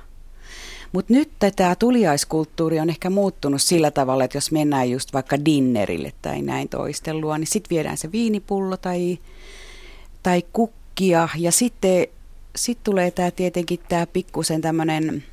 [0.91, 6.13] Mutta nyt tämä tuliaiskulttuuri on ehkä muuttunut sillä tavalla, että jos mennään just vaikka dinnerille
[6.21, 9.19] tai näin toistelua, niin sitten viedään se viinipullo tai,
[10.23, 12.07] tai kukkia ja sitten
[12.55, 15.23] sit tulee tämä tietenkin tämä pikkusen tämmöinen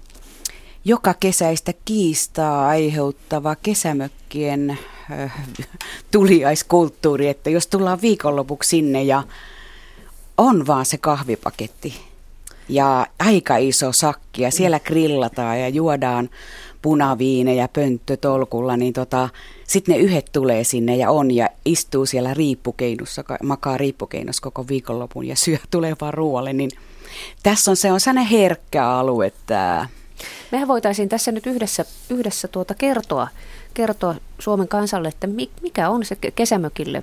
[0.87, 4.79] joka kesäistä kiistaa aiheuttava kesämökkien
[6.11, 9.23] tuliaiskulttuuri, että jos tullaan viikonlopuksi sinne ja
[10.37, 11.95] on vaan se kahvipaketti
[12.69, 16.31] ja aika iso sakki ja siellä grillataan ja juodaan
[16.83, 19.29] punaviinejä pönttötolkulla, niin tota,
[19.65, 25.27] sitten ne yhdet tulee sinne ja on ja istuu siellä riippukeinossa, makaa riippukeinossa koko viikonlopun
[25.27, 26.71] ja syö tulevaa ruoalle, niin
[27.43, 29.89] tässä on se on sellainen herkkä alue tämä
[30.53, 33.29] Mehän voitaisiin tässä nyt yhdessä, yhdessä tuota kertoa,
[33.75, 35.27] kertoa Suomen kansalle, että
[35.63, 37.03] mikä on se kesämökille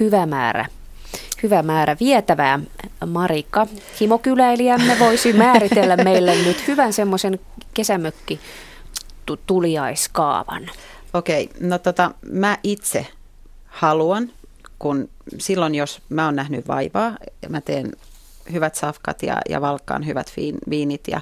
[0.00, 0.66] hyvä määrä
[1.42, 2.60] hyvä määrä vietävää.
[3.06, 3.66] Marika,
[4.00, 7.40] himokyläilijämme, voisi määritellä meille nyt hyvän semmoisen
[7.74, 8.40] kesämökki
[9.46, 10.70] tuliaiskaavan.
[11.14, 13.06] Okei, no tota, mä itse
[13.66, 14.30] haluan,
[14.78, 17.16] kun silloin jos mä oon nähnyt vaivaa,
[17.48, 17.92] mä teen
[18.52, 20.32] hyvät safkat ja, ja valkkaan hyvät
[20.70, 21.20] viinit ja,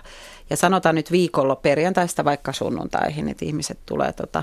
[0.50, 4.42] ja sanotaan nyt viikolla perjantaista vaikka sunnuntaihin, että ihmiset tulee tota,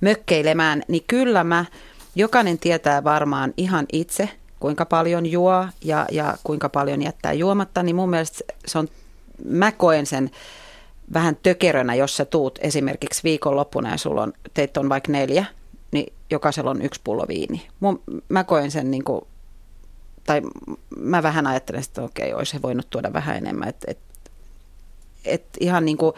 [0.00, 1.64] mökkeilemään, niin kyllä mä,
[2.14, 4.28] jokainen tietää varmaan ihan itse,
[4.60, 8.88] kuinka paljon juo ja, ja kuinka paljon jättää juomatta, niin mun mielestä se on,
[9.44, 10.30] mä koen sen
[11.12, 15.44] vähän tökerönä, jos sä tuut esimerkiksi viikonloppuna ja sulla on, teitä on vaikka neljä,
[15.92, 17.68] niin jokaisella on yksi pullo viini.
[17.80, 19.24] Mun, mä koen sen niin kuin
[20.26, 20.42] tai
[20.96, 23.68] mä vähän ajattelen, että okei, olisi voinut tuoda vähän enemmän.
[23.68, 23.98] Että et,
[25.24, 26.12] et ihan niin kuin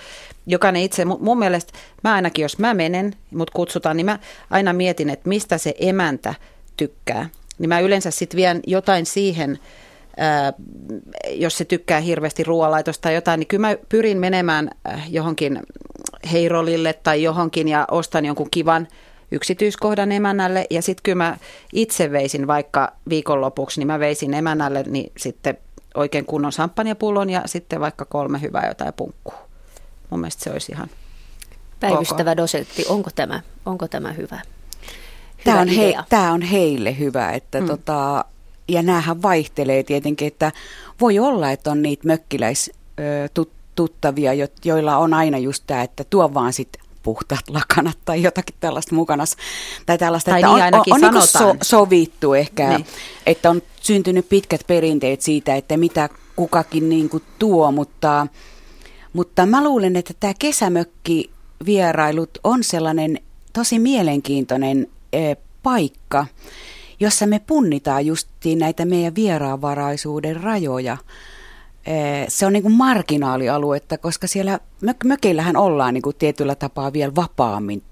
[0.46, 1.72] jokainen itse, mun mielestä
[2.04, 4.18] mä ainakin, jos mä menen, mut kutsutaan, niin mä
[4.50, 6.34] aina mietin, että mistä se emäntä
[6.76, 7.28] tykkää.
[7.58, 9.58] Niin mä yleensä sitten vien jotain siihen,
[10.16, 10.52] ää,
[11.30, 15.62] jos se tykkää hirveästi ruoanlaitosta tai jotain, niin kyllä mä pyrin menemään äh, johonkin
[16.32, 18.88] heirolille tai johonkin ja ostan jonkun kivan
[19.32, 21.36] yksityiskohdan emännälle ja sitten kyllä mä
[21.72, 25.58] itse veisin vaikka viikonlopuksi, niin mä veisin emännälle niin sitten
[25.94, 29.34] oikein kunnon samppanjapullon ja sitten vaikka kolme hyvää jotain punkkuu.
[30.10, 30.90] Mun mielestä se olisi ihan
[31.80, 32.36] Päivystävä koko.
[32.36, 34.36] dosentti, onko tämä, onko tämä hyvä?
[34.36, 37.66] hyvä tämä, on he, tämä on heille hyvä, että mm.
[37.66, 38.24] tota,
[38.68, 40.52] ja näähän vaihtelee tietenkin, että
[41.00, 42.72] voi olla, että on niitä mökkiläis
[43.74, 44.32] tuttavia,
[44.64, 49.24] joilla on aina just tämä, että tuo vaan sitten puhtaat lakanat tai jotakin tällaista mukana.
[49.86, 52.86] Tai tällaista, tai että niin on, on, on niin so, sovittu ehkä, niin.
[53.26, 58.26] että on syntynyt pitkät perinteet siitä, että mitä kukakin niin kuin tuo, mutta,
[59.12, 61.30] mutta mä luulen, että tämä kesämökki
[61.66, 63.18] vierailut on sellainen
[63.52, 66.26] tosi mielenkiintoinen e, paikka.
[67.00, 70.96] jossa me punnitaan justiin näitä meidän vieraanvaraisuuden rajoja.
[72.28, 77.14] Se on niin kuin marginaalialuetta, koska siellä mök- mökeillähän ollaan niin kuin tietyllä tapaa vielä
[77.14, 77.82] vapaammin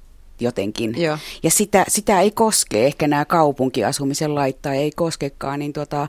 [0.40, 1.02] jotenkin.
[1.02, 1.18] Joo.
[1.42, 6.08] Ja sitä, sitä ei koske, ehkä nämä kaupunkiasumisen laittaa ei koskekaan, niin, tota,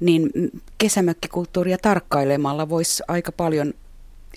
[0.00, 0.30] niin
[0.78, 3.74] kesämökkikulttuuria tarkkailemalla voisi aika paljon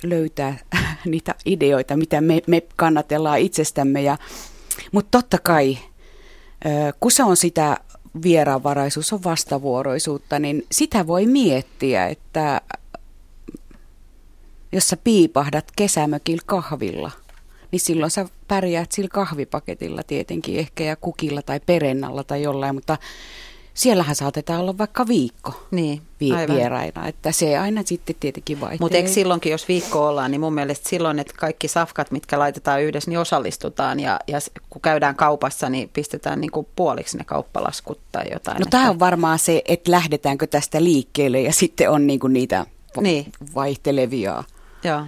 [0.04, 0.58] löytää
[1.06, 4.02] niitä ideoita, mitä me, me kannatellaan itsestämme.
[4.02, 4.18] Ja,
[4.92, 5.78] mutta totta kai,
[7.00, 7.78] kun se on sitä
[8.24, 12.62] vieraanvaraisuus, on vastavuoroisuutta, niin sitä voi miettiä, että
[14.72, 17.12] jos sä piipahdat kesämökillä kahvilla,
[17.72, 22.98] niin silloin sä pärjäät sillä kahvipaketilla tietenkin ehkä ja kukilla tai perennalla tai jollain, mutta
[23.78, 28.80] siellähän saatetaan olla vaikka viikko niin, vi- vieraina, että se aina sitten tietenkin vaihtelee.
[28.80, 32.82] Mutta eikö silloinkin, jos viikko ollaan, niin mun mielestä silloin, että kaikki safkat, mitkä laitetaan
[32.82, 38.00] yhdessä, niin osallistutaan ja, ja kun käydään kaupassa, niin pistetään niin kuin puoliksi ne kauppalaskut
[38.12, 38.60] tai jotain.
[38.60, 42.66] No tämä on varmaan se, että lähdetäänkö tästä liikkeelle ja sitten on niin kuin niitä
[43.02, 43.32] niin.
[43.56, 44.44] vaihtelevia.
[44.84, 45.02] Joo.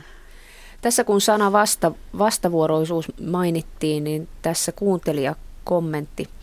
[0.81, 6.29] Tässä kun sana vasta, vastavuoroisuus mainittiin, niin tässä kuuntelija kommentti–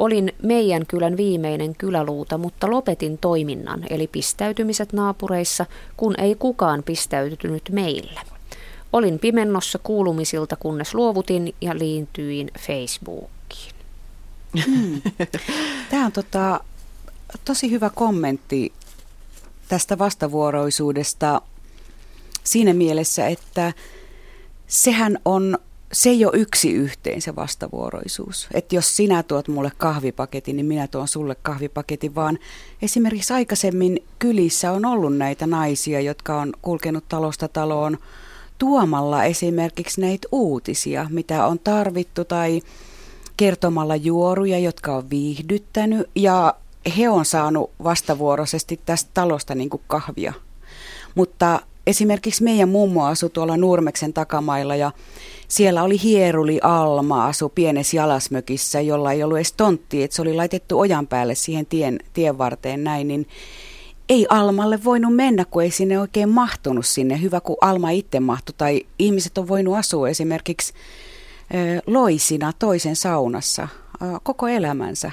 [0.00, 7.62] Olin meidän kylän viimeinen kyläluuta, mutta lopetin toiminnan, eli pistäytymiset naapureissa, kun ei kukaan pistäytynyt
[7.72, 8.20] meillä.
[8.92, 13.74] Olin pimennossa kuulumisilta, kunnes luovutin ja liintyin Facebookiin.
[14.66, 15.02] Hmm.
[15.90, 16.60] Tämä on tota,
[17.44, 18.72] tosi hyvä kommentti
[19.68, 21.42] tästä vastavuoroisuudesta
[22.44, 23.72] siinä mielessä, että
[24.66, 25.58] sehän on
[25.92, 28.48] se ole yksi yhteen se vastavuoroisuus.
[28.54, 32.38] Että jos sinä tuot mulle kahvipaketin, niin minä tuon sulle kahvipaketin, vaan
[32.82, 37.98] esimerkiksi aikaisemmin kylissä on ollut näitä naisia, jotka on kulkenut talosta taloon
[38.58, 42.62] tuomalla esimerkiksi näitä uutisia, mitä on tarvittu tai
[43.36, 46.54] kertomalla juoruja, jotka on viihdyttänyt ja
[46.98, 50.32] he on saanut vastavuoroisesti tästä talosta niin kuin kahvia.
[51.14, 54.92] Mutta esimerkiksi meidän mummo asui tuolla Nurmeksen takamailla ja
[55.50, 60.34] siellä oli hieruli Alma asu pienessä jalasmökissä, jolla ei ollut edes tontti, että se oli
[60.34, 63.28] laitettu ojan päälle siihen tien, tien varteen näin, niin
[64.08, 67.20] ei Almalle voinut mennä, kun ei sinne oikein mahtunut sinne.
[67.20, 70.72] Hyvä, kun Alma itse mahtui, tai ihmiset on voinut asua esimerkiksi
[71.86, 73.68] loisina toisen saunassa
[74.22, 75.10] koko elämänsä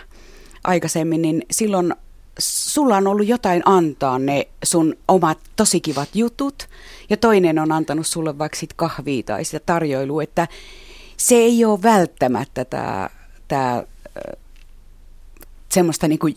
[0.64, 1.94] aikaisemmin, niin silloin
[2.40, 6.68] sulla on ollut jotain antaa ne sun omat tosi kivat jutut
[7.10, 10.48] ja toinen on antanut sulle vaikka sit kahvia tai sitä tarjoilua, että
[11.18, 13.10] se ei ole välttämättä tämä,
[13.48, 13.84] tämä
[15.70, 16.36] semmoista niin kuin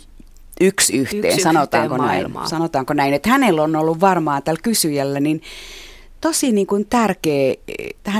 [0.60, 5.20] yksi yhteen, yksi sanotaanko, yhteen näin, sanotaanko näin, että hänellä on ollut varmaan tällä kysyjällä,
[5.20, 5.42] niin
[6.20, 7.54] tosi niin kuin tärkeä,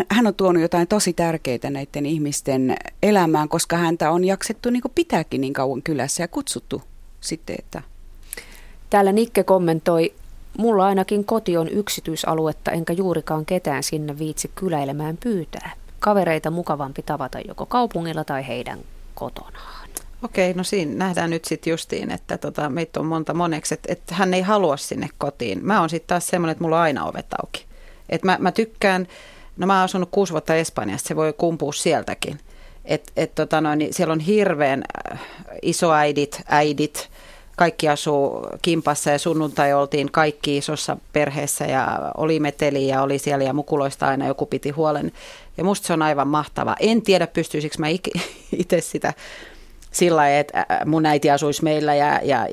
[0.09, 4.93] hän on tuonut jotain tosi tärkeitä näiden ihmisten elämään, koska häntä on jaksettu niin kuin
[4.95, 6.83] pitääkin niin kauan kylässä ja kutsuttu
[7.21, 7.83] sitten, että...
[8.91, 10.15] Täällä Nikke kommentoi,
[10.59, 15.71] mulla ainakin koti on yksityisaluetta, enkä juurikaan ketään sinne viitsi kyläilemään pyytää.
[16.01, 18.79] Kavereita mukavampi tavata joko kaupungilla tai heidän
[19.15, 19.91] kotonaan.
[20.23, 24.15] Okei, no siinä nähdään nyt sitten justiin, että tota, meitä on monta moneksi, että, että
[24.15, 25.67] hän ei halua sinne kotiin.
[25.67, 27.67] Mä oon sitten taas semmoinen, että mulla on aina ovet auki.
[28.09, 29.07] Et mä, mä tykkään,
[29.57, 32.41] no mä oon asunut kuusi vuotta Espanjassa, se voi kumpua sieltäkin.
[32.85, 35.21] Et, et tota noin, niin siellä on hirveän äh,
[35.63, 37.11] isoäidit, äidit,
[37.57, 43.45] kaikki asuu kimpassa ja sunnuntai oltiin kaikki isossa perheessä ja oli meteli ja oli siellä
[43.45, 45.13] ja mukuloista aina joku piti huolen.
[45.57, 46.77] Ja musta se on aivan mahtava.
[46.81, 47.87] En tiedä pystyisikö mä
[48.53, 49.15] itse sitä
[49.91, 52.47] sillä että mun äiti asuisi meillä ja, ja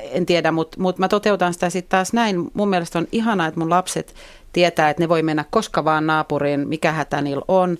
[0.00, 2.50] en tiedä, mutta mut mä toteutan sitä sitten taas näin.
[2.54, 4.14] Mun mielestä on ihanaa, että mun lapset
[4.52, 7.78] tietää, että ne voi mennä koska vaan naapuriin, mikä hätä niillä on.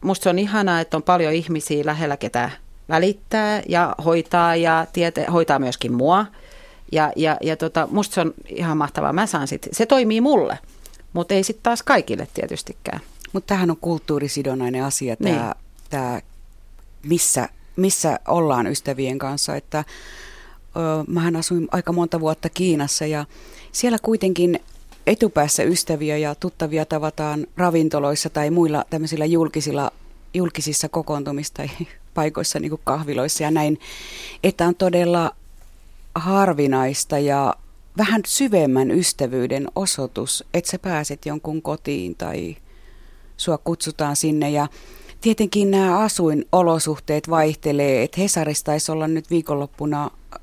[0.00, 2.50] Musta se on ihanaa, että on paljon ihmisiä lähellä, ketä
[2.88, 6.26] välittää ja hoitaa ja tiete, hoitaa myöskin mua.
[6.92, 9.12] Ja, ja, ja tota, musta se on ihan mahtavaa.
[9.12, 10.58] Mä saan sit, se toimii mulle,
[11.12, 13.00] mutta ei sitten taas kaikille tietystikään.
[13.32, 15.54] Mutta tämähän on kulttuurisidonnainen asia, tämä, niin.
[15.90, 16.20] tämä
[17.02, 19.56] missä, missä ollaan ystävien kanssa.
[19.56, 23.24] Että, ö, mähän asuin aika monta vuotta Kiinassa ja
[23.72, 24.60] siellä kuitenkin
[25.06, 29.90] etupäässä ystäviä ja tuttavia tavataan ravintoloissa tai muilla tämmöisillä julkisilla,
[30.34, 31.62] julkisissa kokoontumista
[32.14, 33.78] paikoissa, niin kuin kahviloissa ja näin,
[34.44, 35.30] että on todella
[36.14, 37.54] harvinaista ja
[37.96, 42.56] vähän syvemmän ystävyyden osoitus, että sä pääset jonkun kotiin tai
[43.36, 44.50] sua kutsutaan sinne.
[44.50, 44.68] Ja
[45.20, 50.40] tietenkin nämä asuinolosuhteet vaihtelee, että Hesarissa taisi olla nyt viikonloppuna ö,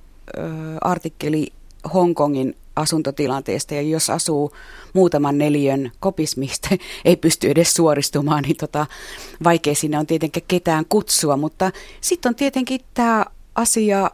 [0.82, 1.48] artikkeli
[1.94, 3.76] Hongkongin asuntotilanteesta.
[3.76, 4.52] Ja jos asuu
[4.94, 6.70] muutaman neliön kopis, mistä
[7.06, 8.86] ei pysty edes suoristumaan, niin tota,
[9.44, 11.38] vaikea sinne on tietenkin ketään kutsua.
[11.38, 11.72] Mutta
[12.02, 13.26] sitten on tietenkin tämä
[13.56, 14.12] asia,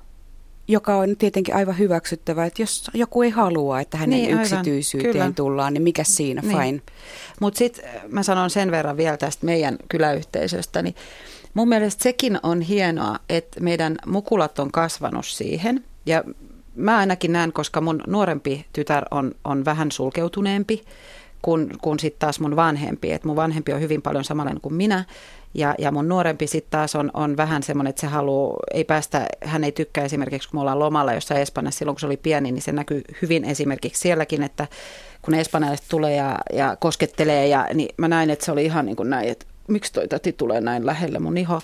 [0.67, 5.31] joka on tietenkin aivan hyväksyttävä, että jos joku ei halua, että hänen niin, yksityisyyteen Kyllä.
[5.31, 6.57] tullaan, niin mikä siinä, niin.
[6.57, 6.81] fine.
[7.39, 10.95] Mutta sitten mä sanon sen verran vielä tästä meidän kyläyhteisöstä, niin
[11.53, 15.83] mun mielestä sekin on hienoa, että meidän mukulat on kasvanut siihen.
[16.05, 16.23] Ja
[16.77, 20.83] mä ainakin näen, koska mun nuorempi tytär on, on vähän sulkeutuneempi
[21.41, 23.11] kuin, kuin sitten taas mun vanhempi.
[23.11, 25.05] Et mun vanhempi on hyvin paljon samanlainen kuin minä.
[25.53, 29.25] Ja, ja mun nuorempi sitten taas on, on vähän semmoinen, että se haluaa, ei päästä,
[29.43, 32.51] hän ei tykkää esimerkiksi, kun me ollaan lomalla jossain Espanjassa silloin, kun se oli pieni,
[32.51, 34.67] niin se näkyy hyvin esimerkiksi sielläkin, että
[35.21, 38.95] kun espanjalaiset tulee ja, ja koskettelee, ja, niin mä näin, että se oli ihan niin
[38.95, 41.61] kuin näin, että miksi toi tati tulee näin lähelle mun iho.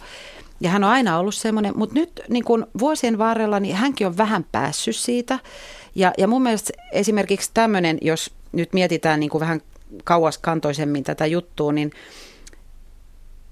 [0.64, 4.18] Ja hän on aina ollut semmoinen, mutta nyt niin kuin vuosien varrella niin hänkin on
[4.18, 5.40] vähän päässyt siitä.
[5.96, 9.62] Ja, ja mun mielestä esimerkiksi tämmöinen, jos nyt mietitään niin kuin vähän
[10.04, 11.92] kauaskantoisemmin tätä juttua, niin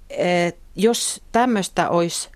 [0.10, 2.30] et, jos tämmöistä olisi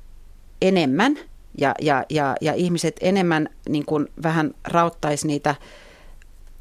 [0.61, 1.17] enemmän
[1.57, 5.55] ja, ja, ja, ja ihmiset enemmän niin kuin vähän rauttaisi niitä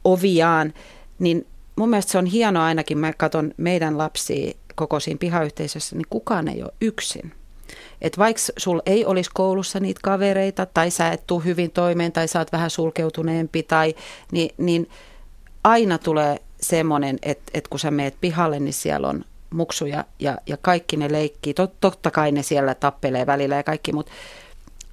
[0.05, 0.75] oviaan,
[1.19, 1.47] niin
[1.77, 6.49] mun mielestä se on hienoa ainakin, mä katson meidän lapsia koko siinä pihayhteisössä, niin kukaan
[6.49, 7.33] ei ole yksin.
[8.01, 12.29] Että vaikka sul ei olisi koulussa niitä kavereita, tai sä et tule hyvin toimeen, tai
[12.29, 13.95] sä oot vähän sulkeutuneempi, tai,
[14.33, 14.91] niin, niin
[15.65, 20.57] aina tulee semmoinen, että, että kun sä meet pihalle, niin siellä on muksuja ja, ja
[20.57, 21.55] kaikki ne leikkii.
[21.55, 24.13] Tot, totta kai ne siellä tappelee välillä ja kaikki, mutta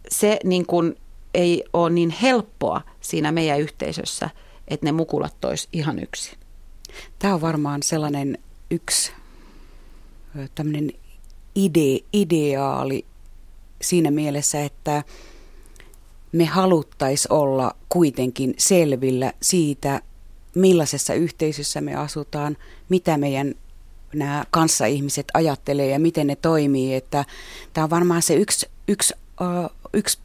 [0.09, 0.95] se niin kun
[1.33, 4.29] ei ole niin helppoa siinä meidän yhteisössä,
[4.67, 6.37] että ne mukulat tois ihan yksin.
[7.19, 8.37] Tämä on varmaan sellainen
[8.71, 9.11] yksi
[10.55, 10.91] tämmöinen
[11.55, 13.05] ide, ideaali
[13.81, 15.03] siinä mielessä, että
[16.31, 20.01] me haluttaisiin olla kuitenkin selvillä siitä,
[20.55, 22.57] millaisessa yhteisössä me asutaan,
[22.89, 23.55] mitä meidän
[24.13, 26.95] nämä kanssaihmiset ajattelee ja miten ne toimii.
[26.95, 27.25] Että
[27.73, 29.13] tämä on varmaan se yksi, yksi,
[29.93, 30.19] yksi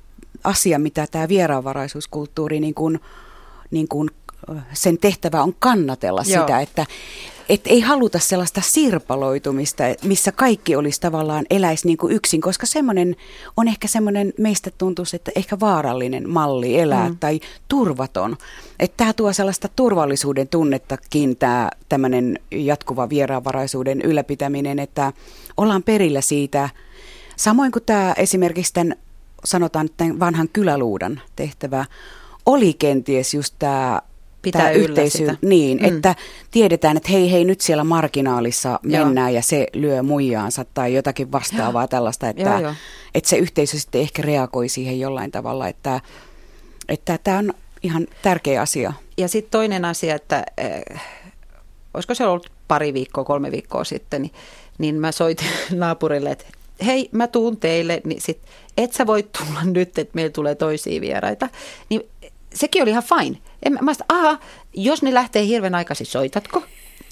[0.45, 3.01] asia, mitä tämä vieraanvaraisuuskulttuuri, niin kuin,
[3.70, 4.11] niin kuin,
[4.72, 6.40] sen tehtävä on kannatella Joo.
[6.40, 6.86] sitä, että
[7.49, 13.16] että ei haluta sellaista sirpaloitumista, missä kaikki olisi tavallaan eläisi niin kuin yksin, koska semmoinen
[13.57, 17.16] on ehkä semmoinen, meistä tuntuu, että ehkä vaarallinen malli elää mm.
[17.18, 18.36] tai turvaton.
[18.78, 25.12] Että tämä tuo sellaista turvallisuuden tunnettakin tämä tämmöinen jatkuva vieraanvaraisuuden ylläpitäminen, että
[25.57, 26.68] ollaan perillä siitä,
[27.36, 28.97] samoin kuin tämä esimerkiksi tämän,
[29.44, 31.84] sanotaan, tämän vanhan kyläluudan tehtävä,
[32.47, 34.03] oli kenties just tämä
[34.53, 35.36] pitää yhteisö, sitä.
[35.42, 35.84] Niin, mm.
[35.84, 36.14] että
[36.51, 39.36] tiedetään, että hei hei nyt siellä marginaalissa mennään Joo.
[39.36, 41.88] ja se lyö muijaansa tai jotakin vastaavaa Joo.
[41.88, 42.74] tällaista, että, Joo, jo.
[43.14, 46.01] että se yhteisö sitten ehkä reagoi siihen jollain tavalla, että,
[46.88, 48.92] että tämä on ihan tärkeä asia.
[49.18, 51.03] Ja sitten toinen asia, että äh,
[51.94, 54.32] olisiko se ollut pari viikkoa, kolme viikkoa sitten, niin,
[54.78, 56.44] niin mä soitin naapurille, että
[56.86, 58.38] hei, mä tuun teille, niin sit,
[58.76, 61.49] et sä voi tulla nyt, että meillä tulee toisia vieraita.
[61.88, 62.03] Niin
[62.57, 63.38] sekin oli ihan fine.
[63.62, 64.38] En, mä sit, aha,
[64.74, 66.62] jos ne lähtee hirveän aikaisin, soitatko?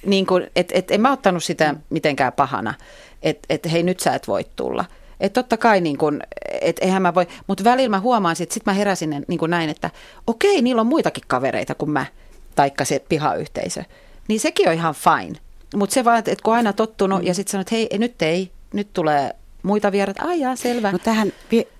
[0.07, 2.75] Niin kun, et, et, en mä ottanut sitä mitenkään pahana,
[3.23, 4.85] että et, hei nyt sä et voi tulla.
[5.21, 6.21] Että totta kai niin kun,
[6.61, 9.71] et eihän mä voi, mutta välillä mä huomaan, että sit mä heräsin niin kun näin,
[9.71, 9.91] että
[10.27, 12.07] okei, niillä on muitakin kavereita kuin mä,
[12.55, 13.85] taikka se pihayhteisö.
[14.29, 15.39] Niin sekin on ihan fine.
[15.77, 17.27] Mutta se vaan, että kun aina tottunut mm.
[17.27, 19.31] ja sitten sanot, hei, nyt ei, nyt tulee
[19.63, 20.93] muita vieraita, ai jaa, selvä.
[20.93, 21.33] No tähän,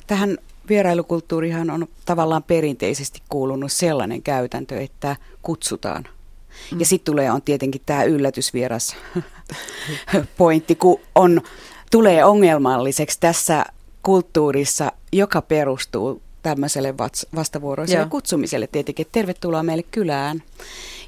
[0.07, 0.39] tähän
[0.69, 6.05] vierailukulttuurihan on tavallaan perinteisesti kuulunut sellainen käytäntö, että kutsutaan.
[6.73, 6.81] Mm.
[6.81, 8.97] Ja sitten tulee on tietenkin tämä yllätysvieras
[10.39, 11.41] pointti, kun on,
[11.91, 13.65] tulee ongelmalliseksi tässä
[14.03, 16.95] kulttuurissa, joka perustuu tämmöiselle
[17.35, 18.11] vastavuoroiselle Joo.
[18.11, 19.07] kutsumiselle tietenkin.
[19.13, 20.43] Tervetuloa meille kylään.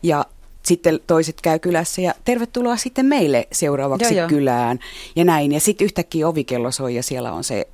[0.03, 0.25] Ja
[0.63, 4.79] sitten toiset käy kylässä ja tervetuloa sitten meille seuraavaksi joo, kylään
[5.17, 5.53] ja näin.
[5.53, 7.69] Ja sitten yhtäkkiä ovikello soi ja siellä on se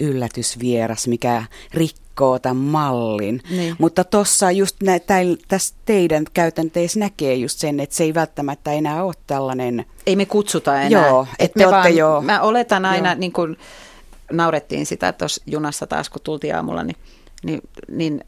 [0.00, 1.44] yllätysvieras, mikä
[1.74, 3.42] rikkoo tämän mallin.
[3.50, 3.76] Niin.
[3.78, 4.98] Mutta tuossa just nä,
[5.48, 9.84] tässä teidän käytänteissä näkee just sen, että se ei välttämättä enää ole tällainen...
[10.06, 11.08] Ei me kutsuta enää.
[11.08, 12.20] Joo, et me vaan, jo.
[12.20, 13.18] Mä oletan aina, joo.
[13.18, 13.56] niin kuin
[14.32, 16.96] naurettiin sitä tuossa junassa taas, kun tultiin aamulla, niin,
[17.42, 18.24] niin, niin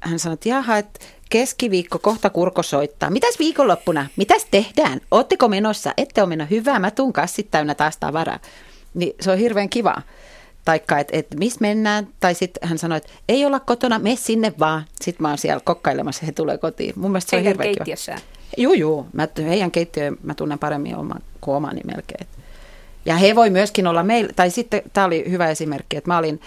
[0.00, 1.00] hän sanoi, että jaha, että
[1.30, 3.10] keskiviikko kohta kurko soittaa.
[3.10, 4.06] Mitäs viikonloppuna?
[4.16, 5.00] Mitäs tehdään?
[5.10, 5.94] Ootteko menossa?
[5.96, 6.54] Ette ole menossa.
[6.54, 8.38] Hyvä, mä tuun kassit täynnä taas tavaraa.
[8.94, 10.02] Niin se on hirveän kiva.
[10.66, 14.52] Taikka, että et, missä mennään, tai sitten hän sanoi, että ei olla kotona, me sinne
[14.58, 14.84] vaan.
[15.00, 16.92] Sitten mä oon siellä kokkailemassa, he tulee kotiin.
[16.96, 18.16] Mun mielestä se on hirveän keittiössä.
[18.56, 19.06] Juu, juu.
[19.12, 22.26] Mä, heidän keittiö mä tunnen paremmin oma, kuin omani melkein.
[23.04, 26.40] Ja he voi myöskin olla meillä, tai sitten tämä oli hyvä esimerkki, että mä olin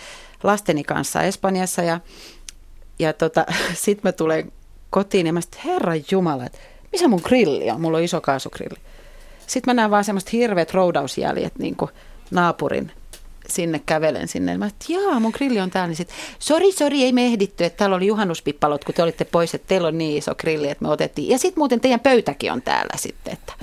[0.44, 2.00] lasteni kanssa Espanjassa ja,
[3.00, 3.46] ja tota,
[3.84, 4.52] sitten mä tulen
[4.90, 6.60] kotiin ja mä sitten, herra jumala, että
[6.92, 7.82] missä mun grilli on?
[7.82, 8.80] Mulla on iso kaasugrilli.
[9.48, 11.92] Sitten mä näen vaan semmoista hirveät roudausjäljet niin kuin
[12.32, 12.92] naapurin
[13.50, 14.58] sinne kävelen sinne.
[14.58, 15.88] Mä että jaa, mun grilli on täällä.
[15.88, 19.56] Niin sit, sori, sori, ei me ehditty, että täällä oli juhannuspippalot, kun te olitte pois,
[19.56, 21.30] että teillä on niin iso grilli, että me otettiin.
[21.30, 23.54] Ja sitten muuten teidän pöytäkin on täällä sitten, että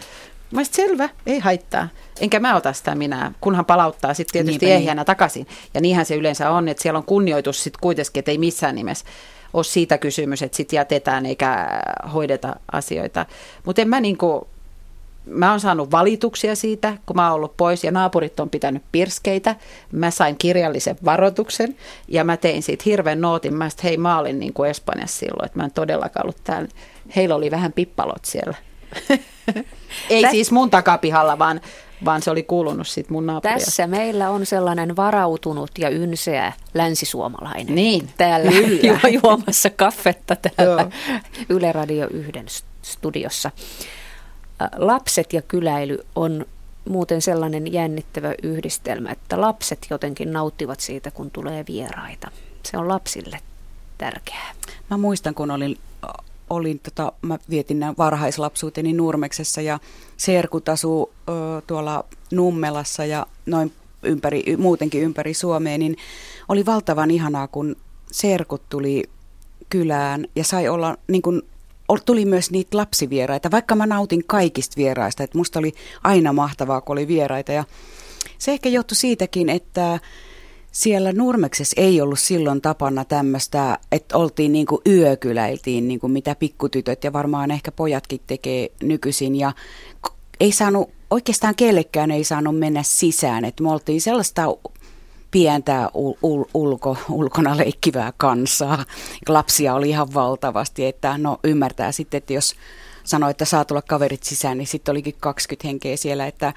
[0.51, 1.89] Mä sanoin, selvä, ei haittaa.
[2.21, 5.07] Enkä mä ota sitä minä, kunhan palauttaa sitten tietysti Niinpä ehjänä niin.
[5.07, 5.47] takaisin.
[5.75, 9.05] Ja niinhän se yleensä on, että siellä on kunnioitus sitten kuitenkin, että ei missään nimessä
[9.53, 11.69] ole siitä kysymys, että sitten jätetään eikä
[12.15, 13.27] hoideta asioita.
[13.65, 14.49] Mutta en mä niinku,
[15.27, 19.57] mä oon saanut valituksia siitä, kun mä oon ollut pois ja naapurit on pitänyt pirskeitä.
[19.93, 21.77] Mä sain kirjallisen varoituksen
[22.09, 23.55] ja mä tein siitä hirveän nootin.
[23.55, 26.69] Mä sanoin, hei mä olin niin kuin Espanjassa silloin, että mä en todellakaan ollut täällä.
[27.17, 28.57] Heillä oli vähän pippalot siellä.
[30.11, 30.31] Ei Tä...
[30.31, 31.61] siis mun takapihalla, vaan,
[32.05, 33.61] vaan se oli kuulunut sitten mun naapurille.
[33.61, 37.75] Tässä meillä on sellainen varautunut ja ynseä länsisuomalainen.
[37.75, 39.01] Niin, Täällä kyllä.
[39.23, 40.91] juomassa kaffetta täällä
[41.49, 43.51] Yle Radio 1 studiossa.
[44.77, 46.47] Lapset ja kyläily on
[46.89, 52.31] muuten sellainen jännittävä yhdistelmä, että lapset jotenkin nauttivat siitä, kun tulee vieraita.
[52.63, 53.39] Se on lapsille
[53.99, 54.55] tärkeää.
[54.91, 55.79] Mä muistan, kun olin
[56.51, 59.79] olin, tota, mä vietin varhaislapsuuteni Nurmeksessa ja
[60.17, 61.33] serkut asuu ö,
[61.67, 65.97] tuolla Nummelassa ja noin ympäri, muutenkin ympäri Suomea, niin
[66.49, 67.77] oli valtavan ihanaa, kun
[68.13, 69.05] serkut tuli
[69.71, 71.43] kylään ja sai olla niin kuin
[72.05, 75.73] tuli myös niitä lapsivieraita, vaikka mä nautin kaikista vieraista, että musta oli
[76.05, 77.53] aina mahtavaa, kun oli vieraita.
[77.53, 77.65] Ja
[78.39, 80.01] se ehkä johtui siitäkin, että
[80.73, 86.35] siellä Nurmeksessa ei ollut silloin tapana tämmöistä, että oltiin niin kuin yökyläiltiin, niin kuin mitä
[86.35, 89.37] pikkutytöt ja varmaan ehkä pojatkin tekee nykyisin.
[89.37, 89.53] Ja
[90.41, 93.45] ei saanut, oikeastaan kellekään ei saanut mennä sisään.
[93.45, 94.43] Että me oltiin sellaista
[95.31, 98.85] pientä ul- ul- ulko, ulkona leikkivää kansaa.
[99.29, 102.55] Lapsia oli ihan valtavasti, että no ymmärtää sitten, että jos
[103.05, 106.53] sanoi, että saa tulla kaverit sisään, niin sitten olikin 20 henkeä siellä, että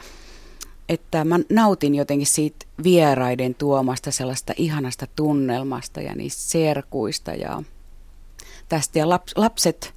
[0.89, 7.63] että mä nautin jotenkin siitä vieraiden tuomasta sellaista ihanasta tunnelmasta ja niistä serkuista ja
[8.69, 8.99] tästä.
[8.99, 9.93] Ja laps, lapset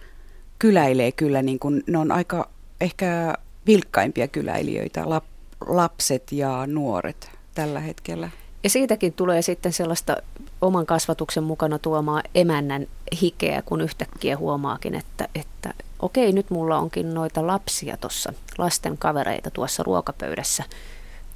[0.59, 2.51] kyläilee kyllä, niin kuin, ne on aika
[2.81, 3.35] ehkä
[3.67, 5.25] vilkkaimpia kyläilijöitä, lap,
[5.67, 8.31] lapset ja nuoret tällä hetkellä.
[8.65, 10.17] Ja siitäkin tulee sitten sellaista
[10.61, 12.87] oman kasvatuksen mukana tuomaa emännän
[13.21, 19.51] hikeä, kun yhtäkkiä huomaakin, että, että okei, nyt mulla onkin noita lapsia tuossa, lasten kavereita
[19.51, 20.65] tuossa ruokapöydässä.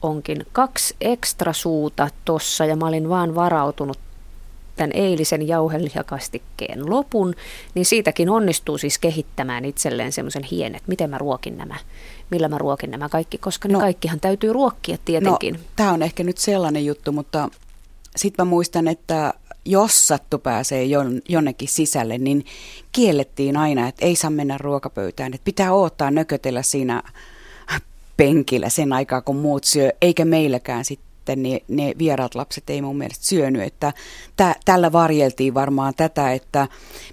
[0.02, 3.98] Onkin kaksi ekstra suuta tossa ja mä olin vaan varautunut
[4.76, 7.34] tämän eilisen jauhelihakastikkeen lopun,
[7.74, 11.76] niin siitäkin onnistuu siis kehittämään itselleen semmoisen hienet, miten mä ruokin nämä,
[12.30, 15.54] millä mä ruokin nämä kaikki, koska ne no, kaikkihan täytyy ruokkia tietenkin.
[15.54, 17.48] No, tämä on ehkä nyt sellainen juttu, mutta
[18.16, 20.84] sitten mä muistan, että jos sattu pääsee
[21.28, 22.44] jonnekin sisälle, niin
[22.92, 27.02] kiellettiin aina, että ei saa mennä ruokapöytään, että pitää odottaa nökötellä siinä
[28.16, 30.84] penkillä sen aikaa, kun muut syö, eikä meilläkään
[31.26, 33.62] sitten ne, ne vieraat lapset ei mun mielestä syönyt.
[33.62, 33.92] Että
[34.36, 36.68] tä, tällä varjeltiin varmaan tätä, että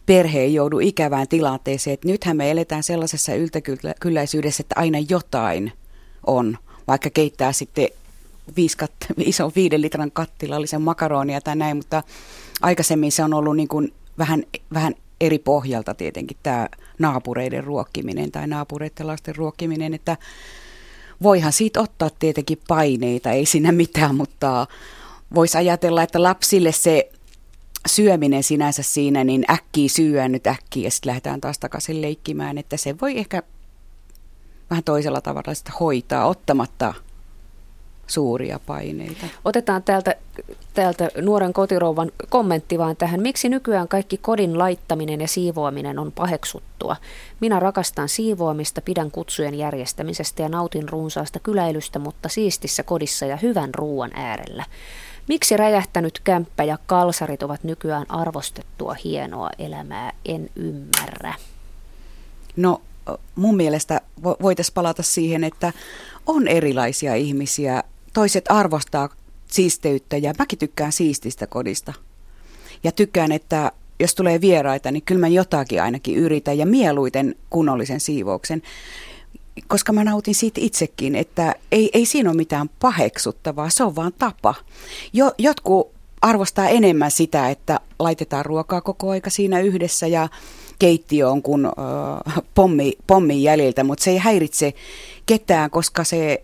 [0.06, 1.94] perhe ei joudu ikävään tilanteeseen.
[1.94, 5.72] Että nythän me eletään sellaisessa yltäkylläisyydessä, että aina jotain
[6.28, 6.58] on,
[6.88, 7.88] vaikka keittää sitten
[8.56, 12.04] viisi kat- ison viiden litran kattilallisen makaronia tai näin, mutta
[12.62, 14.44] aikaisemmin se on ollut niin kuin vähän,
[14.74, 16.68] vähän eri pohjalta tietenkin tämä
[17.00, 20.18] naapureiden ruokkiminen tai naapureiden lasten ruokkiminen, että
[21.24, 24.68] voihan siitä ottaa tietenkin paineita, ei siinä mitään, mutta
[25.36, 27.12] voisi ajatella, että lapsille se
[27.88, 32.78] syöminen sinänsä siinä, niin äkkiä syöä nyt äkkiä ja sitten lähdetään taas takaisin leikkimään, että
[32.78, 33.44] se voi ehkä
[34.70, 36.94] vähän toisella tavalla sitä hoitaa ottamatta
[38.08, 39.26] suuria paineita.
[39.46, 40.16] Otetaan täältä,
[40.74, 43.22] täältä nuoren kotirouvan kommentti vaan tähän.
[43.22, 46.96] Miksi nykyään kaikki kodin laittaminen ja siivoaminen on paheksuttua?
[47.40, 53.76] Minä rakastan siivoamista, pidän kutsujen järjestämisestä ja nautin runsaasta kyläilystä, mutta siistissä kodissa ja hyvän
[53.76, 54.66] ruoan äärellä.
[55.28, 61.34] Miksi räjähtänyt kämppä ja kalsarit ovat nykyään arvostettua hienoa elämää, en ymmärrä.
[62.56, 62.82] No
[63.36, 65.74] mun mielestä voitaisiin palata siihen, että
[66.26, 67.84] on erilaisia ihmisiä
[68.14, 69.10] toiset arvostaa
[69.48, 71.94] siisteyttä ja mäkin tykkään siististä kodista.
[72.84, 78.00] Ja tykkään, että jos tulee vieraita, niin kyllä mä jotakin ainakin yritän ja mieluiten kunnollisen
[78.00, 78.62] siivouksen.
[79.68, 84.14] Koska mä nautin siitä itsekin, että ei, ei siinä ole mitään paheksuttavaa, se on vaan
[84.18, 84.56] tapa.
[85.14, 85.92] Jo, jotkut
[86.22, 90.30] arvostaa enemmän sitä, että laitetaan ruokaa koko aika siinä yhdessä ja
[90.80, 94.74] keittiö on kuin äh, pommi, pommin jäljiltä, mutta se ei häiritse
[95.26, 96.44] ketään, koska se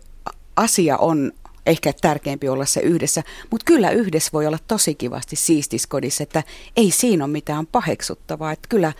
[0.56, 1.32] asia on
[1.70, 6.42] ehkä tärkeämpi olla se yhdessä, mutta kyllä yhdessä voi olla tosi kivasti siistiskodissa, että
[6.76, 8.92] ei siinä ole mitään paheksuttavaa, että kyllä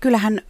[0.00, 0.40] kyllähän,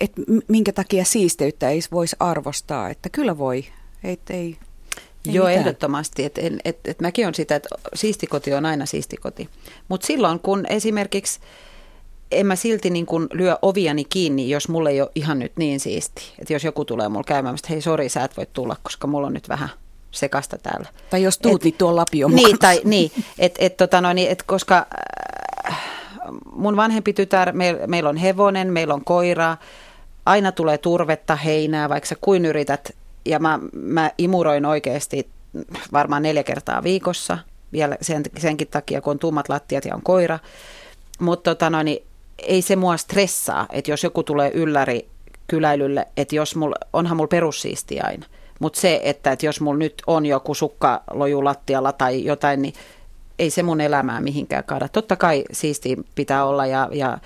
[0.00, 3.64] että minkä takia siisteyttä ei voisi arvostaa, että kyllä voi,
[4.04, 5.60] et, ei, ei Joo, mitään.
[5.60, 6.24] ehdottomasti.
[6.24, 9.48] Et, et, et mäkin on sitä, että siistikoti on aina siistikoti.
[9.88, 11.40] Mutta silloin, kun esimerkiksi
[12.30, 15.80] en mä silti niin kun lyö oviani kiinni, jos mulle ei ole ihan nyt niin
[15.80, 16.22] siisti.
[16.38, 19.26] Että jos joku tulee mulle käymään, että hei sori, sä et voi tulla, koska mulla
[19.26, 19.68] on nyt vähän
[20.10, 20.88] sekasta täällä.
[21.10, 24.42] Tai jos tuut, et, niin tuo lapio Niin, tai, niin et, et, tota noin, et,
[24.42, 24.86] koska
[25.68, 25.78] äh,
[26.52, 29.56] mun vanhempi tytär, me, meillä on hevonen, meillä on koira,
[30.26, 32.94] aina tulee turvetta, heinää, vaikka sä kuin yrität.
[33.24, 35.28] Ja mä, mä imuroin oikeasti
[35.92, 37.38] varmaan neljä kertaa viikossa,
[37.72, 40.38] vielä sen, senkin takia, kun on tummat lattiat ja on koira.
[41.20, 42.02] Mutta tota noin, niin
[42.38, 45.08] ei se mua stressaa, että jos joku tulee ylläri
[45.46, 48.26] kyläilylle, että jos mulla, onhan mulla perussiisti aina.
[48.60, 52.74] Mutta se, että, että jos mulla nyt on joku sukkaloju lattialla tai jotain, niin
[53.38, 54.88] ei se mun elämää mihinkään kaada.
[54.88, 57.18] Totta kai siisti pitää olla ja, ja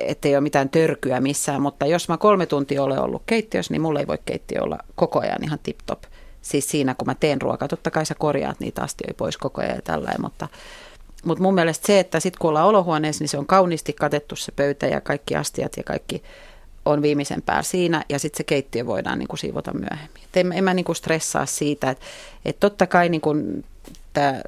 [0.00, 4.00] ettei ole mitään törkyä missään, mutta jos mä kolme tuntia olen ollut keittiössä, niin mulla
[4.00, 6.02] ei voi keittiö olla koko ajan ihan tip-top.
[6.42, 9.74] Siis siinä, kun mä teen ruokaa, totta kai sä korjaat niitä astioita pois koko ajan
[9.74, 10.48] ja tällä, mutta,
[11.24, 14.52] mutta mun mielestä se, että sitten kun ollaan olohuoneessa, niin se on kauniisti katettu se
[14.52, 16.22] pöytä ja kaikki astiat ja kaikki
[16.84, 20.22] on viimeisen päällä siinä ja sitten se keittiö voidaan niin kuin siivota myöhemmin.
[20.24, 22.04] Et en, en mä niin kuin stressaa siitä, että
[22.44, 23.64] et totta kai niin kuin
[24.12, 24.40] tämä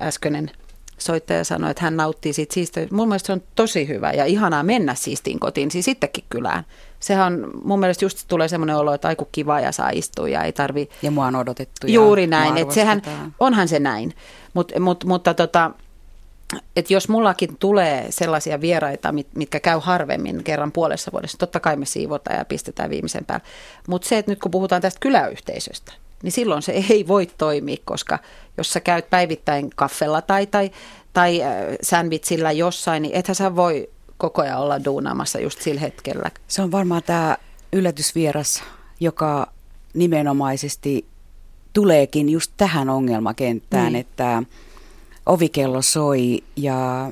[0.00, 0.50] äskeinen
[0.98, 2.80] soittaja sanoi, että hän nauttii siitä siistä.
[2.90, 6.64] Mun mielestä se on tosi hyvä ja ihanaa mennä siistiin kotiin, siis sittenkin kylään.
[7.00, 10.42] Sehän on, mun mielestä just tulee semmoinen olo, että aiku kiva ja saa istua ja
[10.42, 10.88] ei tarvi...
[11.02, 11.86] Ja mua on odotettu.
[11.86, 13.02] Juuri näin, että sehän,
[13.40, 14.14] onhan se näin.
[14.54, 15.70] Mut, mut, mutta tota,
[16.76, 21.86] että jos mullakin tulee sellaisia vieraita, mitkä käy harvemmin kerran puolessa vuodessa, totta kai me
[21.86, 23.46] siivotaan ja pistetään viimeisen päälle.
[23.88, 25.92] Mutta se, että nyt kun puhutaan tästä kyläyhteisöstä,
[26.22, 28.18] niin silloin se ei voi toimia, koska
[28.56, 30.70] jos sä käyt päivittäin kaffella tai, tai,
[31.12, 31.50] tai äh,
[31.82, 36.30] sandwichillä jossain, niin ethän sä voi koko ajan olla duunaamassa just sillä hetkellä.
[36.48, 37.36] Se on varmaan tämä
[37.72, 38.62] yllätysvieras,
[39.00, 39.52] joka
[39.94, 41.06] nimenomaisesti
[41.72, 44.00] tuleekin just tähän ongelmakenttään, niin.
[44.00, 44.42] että
[45.26, 47.10] ovikello soi ja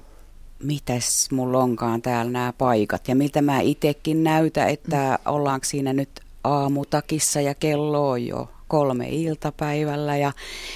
[0.62, 3.08] mitäs mulla onkaan täällä nämä paikat.
[3.08, 9.08] Ja miltä mä itsekin näytä, että ollaanko siinä nyt aamutakissa ja kello on jo kolme
[9.08, 10.32] iltapäivällä ja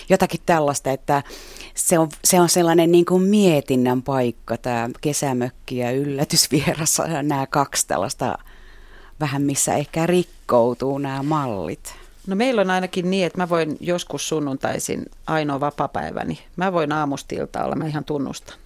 [0.09, 1.22] jotakin tällaista, että
[1.74, 7.87] se on, se on sellainen niin kuin mietinnän paikka, tämä kesämökki ja yllätysvieras, nämä kaksi
[7.87, 8.39] tällaista
[9.20, 11.95] vähän missä ehkä rikkoutuu nämä mallit.
[12.27, 16.39] No meillä on ainakin niin, että mä voin joskus sunnuntaisin ainoa vapapäiväni.
[16.57, 18.57] Mä voin aamustilta olla, mä ihan tunnustan,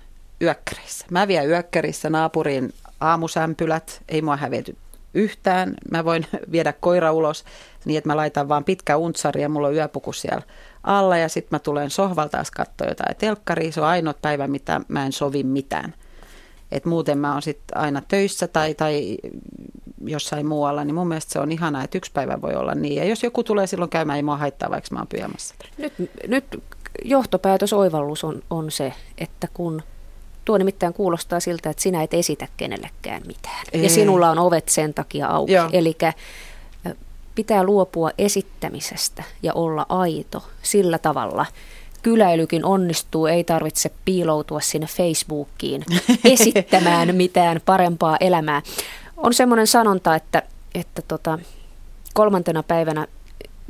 [0.43, 1.07] yökkärissä.
[1.11, 4.77] Mä vien yökkärissä naapurin aamusämpylät, ei mua hävety
[5.15, 5.75] yhtään.
[5.91, 7.45] Mä voin viedä koira ulos
[7.85, 10.43] niin, että mä laitan vaan pitkä untsari ja mulla on yöpuku siellä
[10.83, 13.73] alla ja sitten mä tulen sohvalta taas katsoa jotain telkkaria.
[13.73, 15.95] Se on ainoa päivä, mitä mä en sovi mitään.
[16.73, 19.17] Et muuten mä oon sitten aina töissä tai, tai
[20.01, 22.97] jossain muualla, niin mun mielestä se on ihanaa, että yksi päivä voi olla niin.
[22.97, 25.55] Ja jos joku tulee silloin käymään, ei mua haittaa, vaikka mä oon pyjamassa.
[25.79, 25.93] Nyt,
[26.29, 26.45] nyt
[27.05, 29.83] johtopäätös, oivallus on, on se, että kun
[30.45, 33.67] tuo nimittäin kuulostaa siltä, että sinä et esitä kenellekään mitään.
[33.73, 33.83] Ei.
[33.83, 35.53] Ja sinulla on ovet sen takia auki.
[35.73, 35.97] Eli
[37.35, 41.47] pitää luopua esittämisestä ja olla aito sillä tavalla.
[42.03, 45.85] Kyläilykin onnistuu, ei tarvitse piiloutua sinne Facebookiin
[46.25, 48.63] esittämään mitään parempaa elämää.
[49.23, 50.43] On semmoinen sanonta, että,
[50.75, 51.39] että tota,
[52.15, 53.07] kolmantena päivänä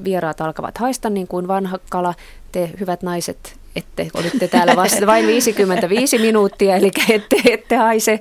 [0.05, 2.14] vieraat alkavat haista niin kuin vanha kala.
[2.53, 8.20] Te hyvät naiset, ette, olitte täällä vasta vain 55 minuuttia, eli ette, ette haise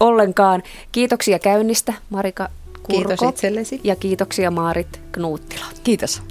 [0.00, 0.62] ollenkaan.
[0.92, 2.48] Kiitoksia käynnistä, Marika
[2.82, 3.08] Kurko.
[3.08, 3.80] Kiitos itsellesi.
[3.84, 5.64] Ja kiitoksia Maarit Knuuttila.
[5.84, 6.22] Kiitos.